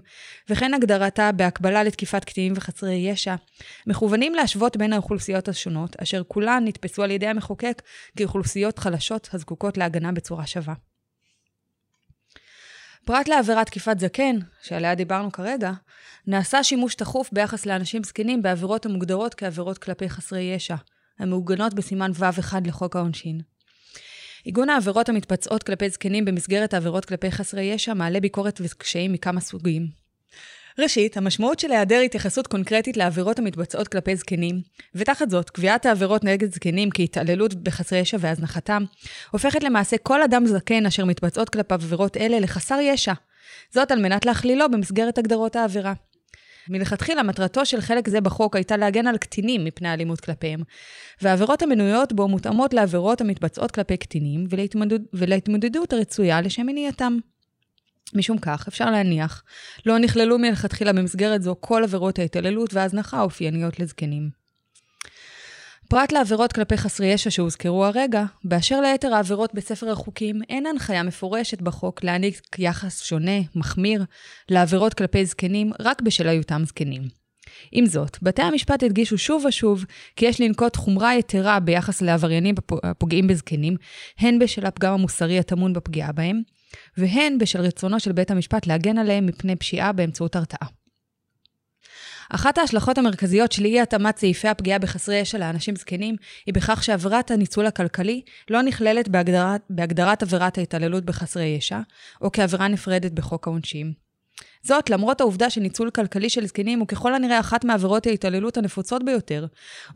וכן 0.50 0.74
הגדרתה 0.74 1.32
בהקבלה 1.32 1.84
לתקיפת 1.84 2.26
קטינים 2.26 2.54
וחסרי 2.56 2.94
ישע, 2.94 3.36
מכוונים 3.88 4.36
להשוות 4.36 4.78
בין 4.78 4.94
האוכלוסיות 4.94 5.48
השונות, 5.48 5.96
אשר 5.96 6.24
כולן 6.28 6.64
נתפסו 6.66 7.04
על 7.04 7.12
ידי 7.12 7.28
המחוקק 7.28 7.82
כאוכלוסיות 8.18 8.80
חלשות 8.80 9.30
הזקוקות 9.34 9.78
להגנה 9.78 10.12
בצורה 10.12 10.48
שווה. 10.48 10.74
פרט 13.06 13.28
לעבירת 13.28 13.66
תקיפת 13.66 14.00
זקן, 14.00 14.36
שעליה 14.62 14.96
דיברנו 14.96 15.32
כרגע, 15.32 15.72
נעשה 16.28 16.64
שימוש 16.64 16.96
תכוף 16.96 17.30
ביחס 17.32 17.66
לאנשים 17.66 18.04
זקנים 18.04 18.42
בעבירות 18.42 18.86
המוגדרות 18.86 19.34
כעבירות 19.34 19.78
כלפי 19.78 20.10
חסרי 20.10 20.42
ישע, 20.42 20.76
המעוגנות 21.20 21.74
בסימן 21.74 22.12
ו'1 22.16 22.54
לחוק 22.66 22.96
העונשין. 22.96 23.55
עיגון 24.46 24.70
העבירות 24.70 25.10
המתבצעות 25.10 25.64
כלפי 25.64 25.90
זקנים 25.90 26.26
במסגרת 26.26 26.74
העבירות 26.74 27.06
כלפי 27.06 27.32
חסרי 27.32 27.64
ישע 27.64 27.94
מעלה 27.94 28.20
ביקורת 28.20 28.62
וקשיים 28.64 29.14
מכמה 29.14 29.42
סוגים. 29.42 29.88
ראשית, 30.80 31.18
המשמעות 31.18 31.60
של 31.60 31.72
היעדר 31.72 32.00
התייחסות 32.00 32.48
קונקרטית 32.48 32.98
לעבירות 32.98 33.40
המתבצעות 33.40 33.88
כלפי 33.88 34.16
זקנים, 34.16 34.62
ותחת 34.96 35.30
זאת, 35.30 35.50
קביעת 35.50 35.86
העבירות 35.86 36.24
נגד 36.24 36.54
זקנים 36.54 36.90
כהתעללות 36.94 37.54
בחסרי 37.54 38.00
ישע 38.00 38.18
והזנחתם, 38.20 38.84
הופכת 39.32 39.64
למעשה 39.64 39.98
כל 39.98 40.22
אדם 40.22 40.46
זקן 40.46 40.86
אשר 40.86 41.06
מתבצעות 41.06 41.50
כלפיו 41.50 41.80
עבירות 41.84 42.18
אלה 42.18 42.40
לחסר 42.40 42.78
ישע. 42.82 43.14
זאת 43.74 43.92
על 43.92 44.00
מנת 44.00 44.26
להכלילו 44.26 44.72
במסגרת 44.72 45.18
הגדרות 45.18 45.56
העבירה. 45.56 45.94
מלכתחילה 46.70 47.24
מטרתו 47.24 47.66
של 47.66 47.82
חלק 47.82 48.10
זה 48.10 48.22
בחוק 48.22 48.56
הייתה 48.56 48.78
להגן 48.78 49.08
על 49.08 49.18
קטינים 49.18 49.66
מפני 49.66 49.94
אלימות 49.94 50.20
כלפיהם, 50.22 50.62
והעבירות 51.22 51.62
המנויות 51.62 52.14
בו 52.14 52.28
מותאמות 52.28 52.74
לעבירות 52.74 53.22
המתבצעות 53.22 53.72
כלפי 53.72 53.98
קטינים 53.98 54.46
ולהתמודד, 54.50 55.00
ולהתמודדות 55.14 55.94
הרצויה 55.94 56.42
לשם 56.42 56.66
מניעתם. 56.66 57.18
משום 58.14 58.38
כך, 58.38 58.68
אפשר 58.68 58.92
להניח, 58.92 59.44
לא 59.86 60.00
נכללו 60.00 60.40
מלכתחילה 60.40 60.94
במסגרת 60.94 61.42
זו 61.42 61.56
כל 61.60 61.84
עבירות 61.84 62.20
ההתעללות 62.20 62.74
וההזנחה 62.74 63.18
האופייניות 63.18 63.80
לזקנים. 63.80 64.45
פרט 65.90 66.12
לעבירות 66.12 66.54
כלפי 66.54 66.78
חסרי 66.78 67.08
ישע 67.08 67.30
שהוזכרו 67.32 67.86
הרגע, 67.86 68.24
באשר 68.44 68.82
ליתר 68.82 69.14
העבירות 69.14 69.54
בספר 69.54 69.92
החוקים, 69.92 70.42
אין 70.50 70.66
הנחיה 70.66 71.04
מפורשת 71.04 71.62
בחוק 71.62 72.04
להעניק 72.04 72.42
יחס 72.58 73.02
שונה, 73.04 73.40
מחמיר, 73.56 74.04
לעבירות 74.50 74.94
כלפי 74.94 75.26
זקנים 75.26 75.72
רק 75.80 76.02
בשל 76.02 76.28
היותם 76.28 76.62
זקנים. 76.66 77.02
עם 77.72 77.86
זאת, 77.86 78.18
בתי 78.22 78.42
המשפט 78.42 78.84
הדגישו 78.84 79.18
שוב 79.18 79.46
ושוב 79.46 79.86
כי 80.16 80.26
יש 80.26 80.42
לנקוט 80.42 80.76
חומרה 80.76 81.16
יתרה 81.16 81.60
ביחס 81.60 82.02
לעבריינים 82.02 82.56
הפוגעים 82.84 83.28
בזקנים, 83.28 83.76
הן 84.20 84.40
בשל 84.40 84.66
הפגם 84.66 84.94
המוסרי 84.94 85.40
הטמון 85.40 85.74
בפגיעה 85.74 86.12
בהם, 86.12 86.42
והן 86.98 87.38
בשל 87.38 87.62
רצונו 87.62 88.00
של 88.00 88.12
בית 88.12 88.32
המשפט 88.32 88.68
להגן 88.68 88.98
עליהם 88.98 89.26
מפני 89.26 89.56
פשיעה 89.56 89.92
באמצעות 89.92 90.36
הרתעה. 90.36 90.85
אחת 92.30 92.58
ההשלכות 92.58 92.98
המרכזיות 92.98 93.52
של 93.52 93.66
אי 93.66 93.82
התאמת 93.82 94.18
סעיפי 94.18 94.48
הפגיעה 94.48 94.80
בחסרי 94.80 95.16
ישע 95.16 95.38
לאנשים 95.38 95.76
זקנים, 95.76 96.16
היא 96.46 96.54
בכך 96.54 96.84
שעבירת 96.84 97.32
הניצול 97.32 97.66
הכלכלי 97.66 98.22
לא 98.50 98.62
נכללת 98.62 99.10
בהגדרת, 99.10 99.62
בהגדרת 99.70 100.24
עבירת 100.24 100.58
ההתעללות 100.58 101.06
בחסרי 101.06 101.46
ישע, 101.46 101.80
או 102.22 102.32
כעבירה 102.32 102.68
נפרדת 102.68 103.12
בחוק 103.12 103.48
העונשין. 103.48 103.94
זאת, 104.62 104.90
למרות 104.90 105.22
העובדה 105.22 105.50
שניצול 105.50 105.90
כלכלי 105.90 106.30
של 106.30 106.46
זקנים 106.46 106.80
הוא 106.80 106.88
ככל 106.88 107.14
הנראה 107.14 107.40
אחת 107.40 107.66
מעבירות 107.66 108.08
ההתעללות 108.08 108.58
הנפוצות 108.58 109.06
ביותר, 109.06 109.46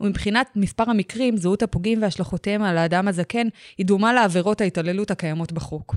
ומבחינת 0.00 0.46
מספר 0.56 0.90
המקרים, 0.90 1.36
זהות 1.36 1.62
הפוגעים 1.62 2.02
והשלכותיהם 2.02 2.62
על 2.62 2.78
האדם 2.78 3.08
הזקן, 3.08 3.46
היא 3.78 3.86
דומה 3.86 4.12
לעבירות 4.12 4.60
ההתעללות 4.60 5.10
הקיימות 5.10 5.52
בחוק. 5.52 5.96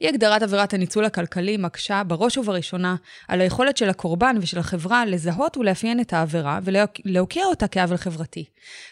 אי 0.00 0.08
הגדרת 0.08 0.42
עבירת 0.42 0.74
הניצול 0.74 1.04
הכלכלי 1.04 1.56
מקשה 1.56 2.02
בראש 2.04 2.38
ובראשונה 2.38 2.96
על 3.28 3.40
היכולת 3.40 3.76
של 3.76 3.88
הקורבן 3.88 4.36
ושל 4.40 4.58
החברה 4.58 5.06
לזהות 5.06 5.56
ולאפיין 5.56 6.00
את 6.00 6.12
העבירה 6.12 6.58
ולהוקיע 6.62 7.44
אותה 7.44 7.68
כעוול 7.68 7.96
חברתי. 7.96 8.44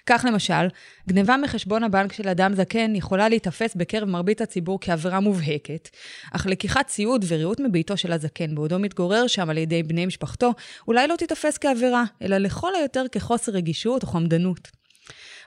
כך 0.06 0.24
למשל, 0.28 0.68
גניבה 1.09 1.37
מחשבון 1.37 1.85
הבנק 1.85 2.12
של 2.12 2.28
אדם 2.28 2.54
זקן 2.54 2.94
יכולה 2.94 3.28
להיתפס 3.28 3.74
בקרב 3.74 4.09
מרבית 4.09 4.40
הציבור 4.40 4.78
כעבירה 4.80 5.20
מובהקת, 5.20 5.88
אך 6.32 6.46
לקיחת 6.46 6.87
ציוד 6.87 7.24
וריהוט 7.28 7.61
מביתו 7.61 7.96
של 7.96 8.12
הזקן 8.12 8.54
בעודו 8.54 8.78
מתגורר 8.78 9.26
שם 9.26 9.50
על 9.50 9.59
ידי 9.59 9.82
בני 9.82 10.06
משפחתו, 10.06 10.52
אולי 10.88 11.09
לא 11.09 11.16
תיתפס 11.16 11.59
כעבירה, 11.59 12.04
אלא 12.22 12.38
לכל 12.38 12.74
היותר 12.74 13.04
כחוסר 13.12 13.52
רגישות 13.52 14.02
או 14.02 14.09
חמדנות. 14.09 14.75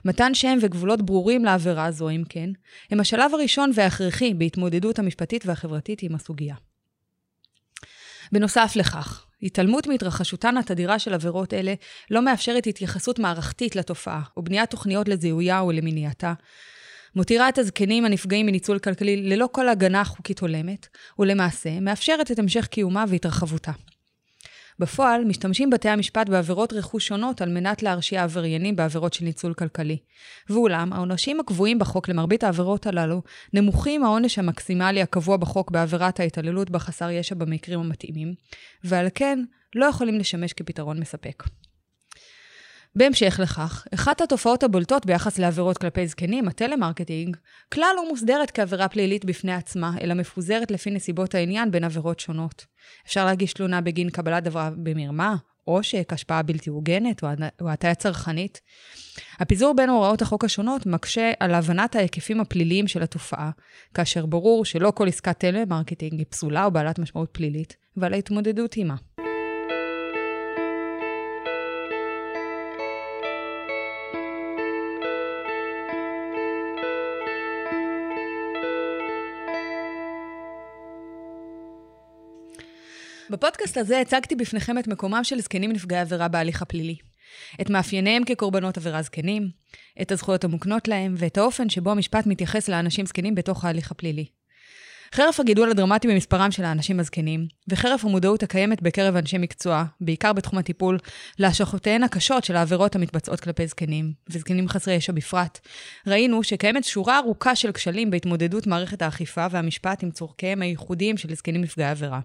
מתן 0.04 0.34
שם 0.34 0.58
וגבולות 0.60 1.02
ברורים 1.02 1.44
לעבירה 1.44 1.84
הזו, 1.84 2.10
אם 2.10 2.22
כן, 2.28 2.50
הם 2.90 3.00
השלב 3.00 3.34
הראשון 3.34 3.70
וההכרחי 3.74 4.34
בהתמודדות 4.34 4.98
המשפטית 4.98 5.46
והחברתית 5.46 6.02
עם 6.02 6.14
הסוגיה. 6.14 6.54
בנוסף 8.32 8.72
לכך, 8.76 9.26
התעלמות 9.42 9.86
מהתרחשותן 9.86 10.56
התדירה 10.56 10.98
של 10.98 11.14
עבירות 11.14 11.54
אלה 11.54 11.74
לא 12.10 12.22
מאפשרת 12.22 12.66
התייחסות 12.66 13.18
מערכתית 13.18 13.76
לתופעה, 13.76 14.22
או 14.36 14.42
בניית 14.42 14.70
תוכניות 14.70 15.08
לזיהויה 15.08 15.60
או 15.60 15.72
למניעתה, 15.72 16.32
מותירה 17.14 17.48
את 17.48 17.58
הזקנים 17.58 18.04
הנפגעים 18.04 18.46
מניצול 18.46 18.78
כלכלי 18.78 19.16
ללא 19.16 19.48
כל 19.52 19.68
הגנה 19.68 20.04
חוקית 20.04 20.40
הולמת, 20.40 20.86
ולמעשה 21.18 21.80
מאפשרת 21.80 22.30
את 22.30 22.38
המשך 22.38 22.66
קיומה 22.66 23.04
והתרחבותה. 23.08 23.72
בפועל, 24.80 25.24
משתמשים 25.24 25.70
בתי 25.70 25.88
המשפט 25.88 26.28
בעבירות 26.28 26.72
רכוש 26.72 27.06
שונות 27.06 27.42
על 27.42 27.48
מנת 27.48 27.82
להרשיע 27.82 28.22
עבריינים 28.22 28.76
בעבירות 28.76 29.14
של 29.14 29.24
ניצול 29.24 29.54
כלכלי. 29.54 29.98
ואולם, 30.50 30.92
העונשים 30.92 31.40
הקבועים 31.40 31.78
בחוק 31.78 32.08
למרבית 32.08 32.44
העבירות 32.44 32.86
הללו 32.86 33.22
נמוכים 33.52 34.00
מהעונש 34.00 34.38
המקסימלי 34.38 35.02
הקבוע 35.02 35.36
בחוק 35.36 35.70
בעבירת 35.70 36.20
ההתעללות 36.20 36.70
בחסר 36.70 37.10
ישע 37.10 37.34
במקרים 37.34 37.80
המתאימים, 37.80 38.34
ועל 38.84 39.06
כן 39.14 39.44
לא 39.74 39.86
יכולים 39.86 40.18
לשמש 40.18 40.52
כפתרון 40.52 41.00
מספק. 41.00 41.42
בהמשך 42.94 43.40
לכך, 43.42 43.86
אחת 43.94 44.20
התופעות 44.20 44.62
הבולטות 44.62 45.06
ביחס 45.06 45.38
לעבירות 45.38 45.78
כלפי 45.78 46.06
זקנים, 46.06 46.48
הטלמרקטינג, 46.48 47.36
כלל 47.74 47.92
לא 47.96 48.08
מוסדרת 48.08 48.50
כעבירה 48.50 48.88
פלילית 48.88 49.24
בפני 49.24 49.52
עצמה, 49.52 49.92
אלא 50.00 50.14
מפוזרת 50.14 50.70
לפי 50.70 50.90
נסיבות 50.90 51.34
העניין 51.34 51.70
בין 51.70 51.84
עבירות 51.84 52.20
שונות. 52.20 52.66
אפשר 53.06 53.24
להגיש 53.24 53.52
תלונה 53.52 53.80
בגין 53.80 54.10
קבלת 54.10 54.44
דבר 54.44 54.70
במרמה, 54.76 55.36
עושק, 55.64 56.12
השפעה 56.12 56.42
בלתי 56.42 56.70
הוגנת 56.70 57.22
או 57.60 57.68
הטעיה 57.70 57.94
צרכנית. 57.94 58.60
הפיזור 59.38 59.74
בין 59.76 59.88
הוראות 59.88 60.22
החוק 60.22 60.44
השונות 60.44 60.86
מקשה 60.86 61.32
על 61.40 61.54
הבנת 61.54 61.96
ההיקפים 61.96 62.40
הפליליים 62.40 62.88
של 62.88 63.02
התופעה, 63.02 63.50
כאשר 63.94 64.26
ברור 64.26 64.64
שלא 64.64 64.92
כל 64.94 65.08
עסקת 65.08 65.38
טלמרקטינג 65.38 66.12
היא 66.12 66.26
פסולה 66.28 66.64
או 66.64 66.70
בעלת 66.70 66.98
משמעות 66.98 67.28
פלילית, 67.32 67.76
ועל 67.96 68.12
ההתמודדות 68.12 68.74
עימה. 68.74 68.94
בפודקאסט 83.30 83.76
הזה 83.76 84.00
הצגתי 84.00 84.36
בפניכם 84.36 84.78
את 84.78 84.88
מקומם 84.88 85.24
של 85.24 85.40
זקנים 85.40 85.72
נפגעי 85.72 86.00
עבירה 86.00 86.28
בהליך 86.28 86.62
הפלילי. 86.62 86.96
את 87.60 87.70
מאפייניהם 87.70 88.24
כקורבנות 88.24 88.76
עבירה 88.76 89.02
זקנים, 89.02 89.50
את 90.02 90.12
הזכויות 90.12 90.44
המוקנות 90.44 90.88
להם, 90.88 91.14
ואת 91.18 91.38
האופן 91.38 91.68
שבו 91.68 91.90
המשפט 91.90 92.26
מתייחס 92.26 92.68
לאנשים 92.68 93.06
זקנים 93.06 93.34
בתוך 93.34 93.64
ההליך 93.64 93.90
הפלילי. 93.90 94.26
חרף 95.14 95.40
הגידול 95.40 95.70
הדרמטי 95.70 96.08
במספרם 96.08 96.50
של 96.50 96.64
האנשים 96.64 97.00
הזקנים, 97.00 97.46
וחרף 97.68 98.04
המודעות 98.04 98.42
הקיימת 98.42 98.82
בקרב 98.82 99.16
אנשי 99.16 99.38
מקצוע, 99.38 99.84
בעיקר 100.00 100.32
בתחום 100.32 100.58
הטיפול, 100.58 100.98
להשלכותיהן 101.38 102.02
הקשות 102.02 102.44
של 102.44 102.56
העבירות 102.56 102.96
המתבצעות 102.96 103.40
כלפי 103.40 103.66
זקנים, 103.66 104.12
וזקנים 104.30 104.68
חסרי 104.68 104.94
ישע 104.94 105.12
בפרט, 105.12 105.58
ראינו 106.06 106.42
שקיימת 106.42 106.84
שורה 106.84 107.18
ארוכה 107.18 107.56
של 107.56 107.72
כשלים 107.72 108.10
בהתמודדות 108.10 108.66
מערכת 108.66 109.02
האכיפה 109.02 109.46
והמשפט 109.50 110.02
עם 110.02 110.10
צורכיהם 110.10 110.62
הייחודיים 110.62 111.16
של 111.16 111.34
זקנים 111.34 111.60
נפגעי 111.60 111.90
עבירה. 111.90 112.20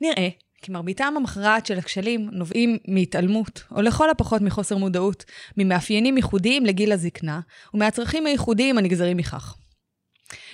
נראה 0.00 0.28
כי 0.62 0.72
מרביתם 0.72 1.14
המכרעת 1.16 1.66
של 1.66 1.78
הכשלים 1.78 2.28
נובעים 2.32 2.78
מהתעלמות, 2.88 3.64
או 3.70 3.82
לכל 3.82 4.10
הפחות 4.10 4.42
מחוסר 4.42 4.76
מודעות, 4.76 5.24
ממאפיינים 5.56 6.16
ייחודיים 6.16 6.66
לגיל 6.66 6.92
הזקנה, 6.92 7.40
ומהצרכים 7.74 8.26
הייחודיים 8.26 8.78
הנגזרים 8.78 9.16
מכך. 9.16 9.56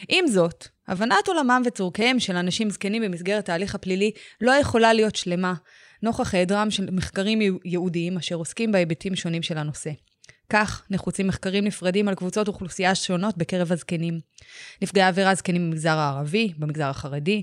עם 0.09 0.27
זאת, 0.27 0.69
הבנת 0.89 1.29
עולמם 1.29 1.63
וצורכיהם 1.67 2.21
של 2.21 2.37
אנשים 2.37 2.71
זקנים 2.71 3.03
במסגרת 3.03 3.49
ההליך 3.49 3.75
הפלילי 3.75 4.11
לא 4.41 4.53
יכולה 4.53 4.93
להיות 4.93 5.17
שלמה, 5.17 5.55
נוכח 6.03 6.35
היעדרם 6.35 6.71
של 6.71 6.91
מחקרים 6.91 7.59
ייעודיים 7.65 8.17
אשר 8.17 8.35
עוסקים 8.35 8.73
בהיבטים 8.73 9.17
שונים 9.17 9.43
של 9.43 9.59
הנושא. 9.59 9.91
כך, 10.51 10.83
נחוצים 10.91 11.27
מחקרים 11.27 11.65
נפרדים 11.65 12.09
על 12.09 12.15
קבוצות 12.15 12.49
אוכלוסייה 12.49 12.95
שונות 12.95 13.39
בקרב 13.39 13.73
הזקנים. 13.73 14.21
נפגעי 14.83 15.05
עבירה 15.05 15.35
זקנים 15.35 15.71
במגזר 15.71 15.99
הערבי, 15.99 16.53
במגזר 16.59 16.89
החרדי, 16.89 17.43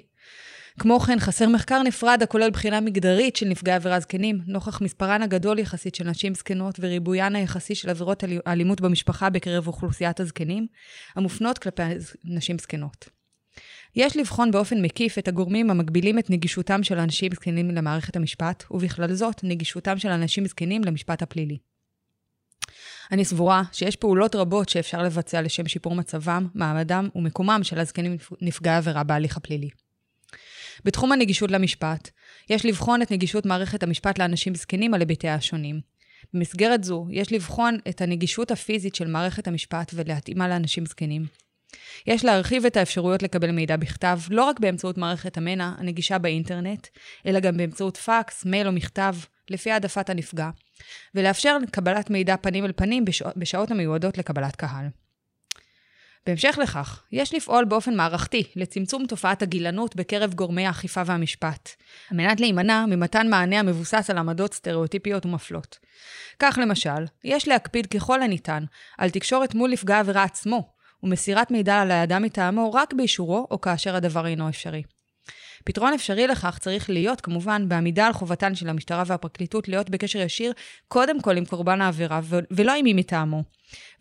כמו 0.80 1.00
כן, 1.00 1.20
חסר 1.20 1.48
מחקר 1.48 1.84
נפרד 1.84 2.20
הכולל 2.24 2.50
בחינה 2.50 2.80
מגדרית 2.80 3.36
של 3.36 3.46
נפגעי 3.46 3.76
עבירה 3.76 4.00
זקנים, 4.00 4.40
נוכח 4.48 4.82
מספרן 4.82 5.22
הגדול 5.22 5.60
יחסית 5.60 5.96
של 5.96 6.10
נשים 6.10 6.36
זקנות 6.36 6.76
וריבוין 6.80 7.36
היחסי 7.36 7.76
של 7.76 7.90
עבירות 7.90 8.24
אלימות 8.48 8.82
במשפחה 8.82 9.30
בקרב 9.30 9.68
אוכלוסיית 9.68 10.20
הזקנים, 10.20 10.68
המופנות 11.16 11.58
כלפי 11.58 11.84
נשים 12.26 12.60
זקנות. 12.60 13.10
יש 13.96 14.18
לבחון 14.18 14.52
באופן 14.52 14.82
מקיף 14.82 15.18
את 15.18 15.28
הגורמים 15.28 15.70
המגבילים 15.70 16.20
את 16.20 16.30
נגישותם 16.30 16.84
של 16.84 16.98
אנשים 16.98 17.32
זקנים 17.32 17.72
למערכת 17.72 18.16
המשפט, 18.16 18.64
ובכלל 18.72 19.14
זאת, 19.14 19.44
נגישותם 19.44 19.98
של 19.98 20.10
אנשים 20.10 20.48
זקנים 20.48 20.84
למשפט 20.84 21.22
הפלילי. 21.22 21.58
אני 23.12 23.26
סבורה 23.26 23.64
שיש 23.72 23.96
פעולות 23.96 24.36
רבות 24.36 24.70
שאפשר 24.70 25.04
לבצע 25.04 25.42
לשם 25.42 25.68
שיפור 25.68 25.96
מצבם, 25.96 26.48
מעמדם 26.54 27.10
ומקומם 27.16 27.60
של 27.64 27.80
הזקנים 27.80 28.18
נפגעי 28.42 28.76
עבירה 28.76 29.04
בהליך 29.04 29.38
הפלילי. 29.38 29.70
בתחום 30.86 31.12
הנגישות 31.12 31.52
למשפט, 31.52 32.10
יש 32.50 32.66
לבחון 32.66 33.02
את 33.02 33.12
נגישות 33.12 33.46
מערכת 33.46 33.84
המשפט 33.84 34.20
לאנשים 34.20 34.56
זקנים 34.56 34.94
על 34.94 35.00
היבטיה 35.00 35.36
השונים. 35.36 35.82
במסגרת 36.34 36.84
זו, 36.84 37.08
יש 37.12 37.34
לבחון 37.34 37.78
את 37.90 38.02
הנגישות 38.02 38.52
הפיזית 38.52 38.96
של 38.96 39.08
מערכת 39.08 39.48
המשפט 39.48 39.92
ולהתאימה 39.96 40.48
לאנשים 40.48 40.86
זקנים. 40.86 41.26
יש 42.08 42.26
להרחיב 42.26 42.66
את 42.66 42.78
האפשרויות 42.78 43.24
לקבל 43.24 43.52
מידע 43.52 43.78
בכתב, 43.78 44.20
לא 44.30 44.44
רק 44.44 44.60
באמצעות 44.60 44.98
מערכת 44.98 45.38
המנע 45.38 45.74
הנגישה 45.78 46.18
באינטרנט, 46.18 46.88
אלא 47.26 47.40
גם 47.40 47.58
באמצעות 47.58 47.98
פקס, 47.98 48.46
מייל 48.46 48.68
או 48.68 48.72
מכתב, 48.72 49.16
לפי 49.50 49.72
העדפת 49.72 50.10
הנפגע, 50.10 50.50
ולאפשר 51.16 51.58
קבלת 51.72 52.10
מידע 52.10 52.38
פנים 52.38 52.66
אל 52.66 52.72
פנים 52.76 53.06
בשעות 53.36 53.72
המיועדות 53.72 54.18
לקבלת 54.18 54.56
קהל. 54.56 54.86
בהמשך 56.30 56.58
לכך, 56.62 57.04
יש 57.12 57.34
לפעול 57.34 57.66
באופן 57.66 57.96
מערכתי 57.96 58.44
לצמצום 58.56 59.06
תופעת 59.06 59.42
הגילנות 59.42 59.96
בקרב 59.96 60.34
גורמי 60.34 60.68
האכיפה 60.68 61.02
והמשפט, 61.06 61.70
על 62.12 62.18
מנת 62.18 62.40
להימנע 62.40 62.86
ממתן 62.86 63.30
מענה 63.30 63.60
המבוסס 63.60 64.10
על 64.10 64.18
עמדות 64.18 64.54
סטריאוטיפיות 64.54 65.26
ומפלות. 65.26 65.78
כך 66.40 66.60
למשל, 66.62 67.06
יש 67.24 67.48
להקפיד 67.48 67.86
ככל 67.86 68.22
הניתן 68.22 68.64
על 68.98 69.10
תקשורת 69.10 69.56
מול 69.56 69.72
נפגע 69.72 69.96
העבירה 69.96 70.24
עצמו, 70.24 70.74
ומסירת 71.04 71.52
מידע 71.52 71.82
על 71.82 71.92
האדם 71.92 72.24
מטעמו 72.24 72.74
רק 72.74 72.94
באישורו 72.94 73.48
או 73.52 73.62
כאשר 73.62 73.96
הדבר 73.96 74.28
אינו 74.28 74.50
אפשרי. 74.50 74.84
פתרון 75.70 75.94
אפשרי 75.94 76.28
לכך 76.28 76.58
צריך 76.60 76.90
להיות, 76.90 77.22
כמובן, 77.22 77.70
בעמידה 77.70 78.08
על 78.08 78.14
חובתן 78.14 78.56
של 78.56 78.70
המשטרה 78.70 79.04
והפרקליטות 79.08 79.68
להיות 79.68 79.90
בקשר 79.90 80.20
ישיר 80.20 80.54
קודם 80.88 81.22
כל 81.22 81.38
עם 81.38 81.46
קורבן 81.46 81.82
העבירה 81.82 82.22
ולא 82.52 82.76
עם 82.76 82.84
מי 82.84 82.94
מטעמו. 82.94 83.44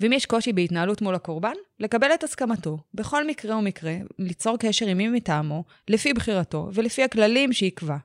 ואם 0.01 0.13
יש 0.13 0.27
קושי 0.27 0.53
בהתנהלות 0.53 1.03
מול 1.03 1.15
הקורבן, 1.15 1.53
לקבל 1.81 2.15
את 2.15 2.25
הסכמתו, 2.25 2.79
בכל 2.95 3.27
מקרה 3.27 3.57
ומקרה, 3.57 3.97
ליצור 4.19 4.57
קשר 4.59 4.87
עם 4.87 4.99
מי 4.99 5.09
מטעמו, 5.09 5.65
לפי 5.89 6.13
בחירתו 6.13 6.69
ולפי 6.73 7.03
הכללים 7.03 7.53
שיקבע, 7.53 7.97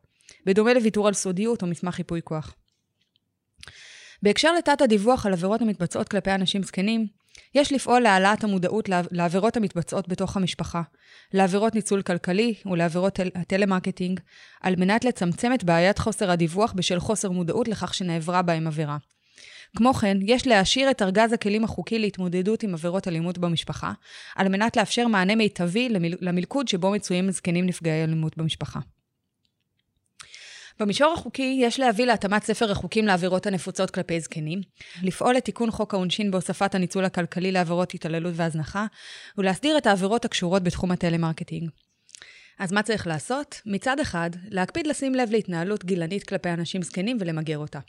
בדומה 0.46 0.74
לוויתור 0.74 1.08
על 1.08 1.14
סודיות 1.14 1.62
או 1.62 1.68
מסמך 1.68 2.00
ייפוי 2.00 2.22
כוח. 2.24 2.56
בהקשר 4.24 4.54
לתת 4.54 4.82
הדיווח 4.82 5.26
על 5.26 5.34
עבירות 5.34 5.62
המתבצעות 5.62 6.10
כלפי 6.10 6.32
אנשים 6.32 6.64
זקנים, 6.64 7.08
יש 7.56 7.74
לפעול 7.74 8.02
להעלאת 8.02 8.44
המודעות 8.44 8.90
לעבירות 9.12 9.58
המתבצעות 9.58 10.08
בתוך 10.08 10.38
המשפחה, 10.38 10.82
לעבירות 11.34 11.76
ניצול 11.76 12.02
כלכלי 12.02 12.54
ולעבירות 12.66 13.20
הטלמרקטינג, 13.36 14.20
על 14.62 14.76
מנת 14.76 15.06
לצמצם 15.06 15.54
את 15.54 15.64
בעיית 15.64 16.00
חוסר 16.00 16.32
הדיווח 16.32 16.74
בשל 16.74 17.00
חוסר 17.00 17.32
מודעות 17.32 17.68
לכך 17.68 17.94
שנעברה 17.94 18.42
בהם 18.42 18.68
עבירה. 18.68 18.98
כמו 19.78 19.94
כן, 19.94 20.18
יש 20.22 20.48
להעשיר 20.48 20.92
את 20.92 21.02
ארגז 21.02 21.34
הכלים 21.34 21.64
החוקי 21.64 22.00
להתמודדות 22.00 22.64
עם 22.64 22.74
עבירות 22.74 23.08
אלימות 23.08 23.38
במשפחה, 23.38 23.92
על 24.36 24.50
מנת 24.50 24.78
לאפשר 24.78 25.08
מענה 25.08 25.36
מיטבי 25.36 25.90
למלכוד 26.22 26.68
שבו 26.68 26.92
מצויים 26.92 27.32
זקנים 27.32 27.66
נפגעי 27.66 28.04
אלימות 28.04 28.38
במשפחה. 28.38 28.80
במישור 30.84 31.14
החוקי 31.14 31.58
יש 31.62 31.80
להביא 31.80 32.06
להתאמת 32.06 32.44
ספר 32.44 32.72
החוקים 32.72 33.06
לעבירות 33.06 33.48
הנפוצות 33.48 33.92
כלפי 33.92 34.20
זקנים, 34.20 34.62
לפעול 35.04 35.36
לתיקון 35.36 35.72
חוק 35.72 35.94
העונשין 35.94 36.32
בהוספת 36.32 36.76
הניצול 36.76 37.06
הכלכלי 37.06 37.52
לעבירות 37.52 37.94
התעללות 37.94 38.34
והזנחה, 38.36 38.86
ולהסדיר 39.38 39.78
את 39.78 39.88
העבירות 39.88 40.26
הקשורות 40.26 40.64
בתחום 40.64 40.92
הטלמרקטינג. 40.92 41.70
אז 42.60 42.72
מה 42.72 42.84
צריך 42.84 43.08
לעשות? 43.08 43.62
מצד 43.66 44.00
אחד, 44.00 44.30
להקפיד 44.50 44.88
לשים 44.88 45.16
לב 45.16 45.30
להתנהלות 45.32 45.86
גילנית 45.86 46.24
כלפי 46.24 46.50
אנשים 46.50 46.82
זקנים 46.82 47.18
ולמגר 47.20 47.58
אותה. 47.58 47.80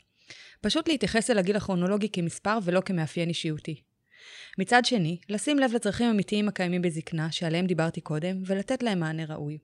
פשוט 0.61 0.87
להתייחס 0.87 1.29
אל 1.29 1.37
הגיל 1.37 1.55
הכרונולוגי 1.55 2.09
כמספר 2.13 2.57
ולא 2.63 2.81
כמאפיין 2.81 3.29
אישיותי. 3.29 3.81
מצד 4.57 4.85
שני, 4.85 5.17
לשים 5.29 5.59
לב 5.59 5.71
לצרכים 5.73 6.09
אמיתיים 6.09 6.47
הקיימים 6.47 6.81
בזקנה, 6.81 7.31
שעליהם 7.31 7.65
דיברתי 7.65 8.01
קודם, 8.01 8.41
ולתת 8.45 8.83
להם 8.83 8.99
מענה 8.99 9.25
ראוי. 9.25 9.57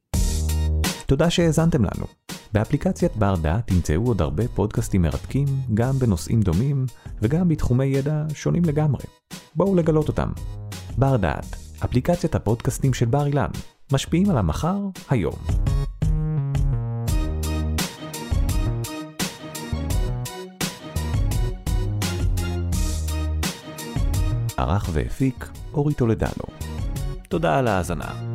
תודה 1.08 1.30
שהאזנתם 1.30 1.84
לנו. 1.84 2.21
באפליקציית 2.54 3.16
בר 3.16 3.36
דעת 3.36 3.68
תמצאו 3.68 4.08
עוד 4.08 4.22
הרבה 4.22 4.48
פודקאסטים 4.48 5.02
מרתקים, 5.02 5.46
גם 5.74 5.94
בנושאים 5.94 6.42
דומים, 6.42 6.86
וגם 7.22 7.48
בתחומי 7.48 7.86
ידע 7.86 8.24
שונים 8.34 8.66
לגמרי. 8.66 9.04
בואו 9.56 9.76
לגלות 9.76 10.08
אותם. 10.08 10.30
בר 10.98 11.18
דעת, 11.18 11.56
אפליקציית 11.86 12.36
הפודקאסטים 12.36 12.94
של 12.94 13.06
בר 13.06 13.26
אילן, 13.26 13.50
משפיעים 13.92 14.30
על 14.30 14.38
המחר, 14.38 14.78
היום. 15.10 15.34
ערך 24.58 24.90
והפיק 24.94 25.50
אורי 25.74 25.94
טולדנו. 25.94 26.46
תודה 27.30 27.60
על 27.60 27.68
ההאזנה. 27.68 28.32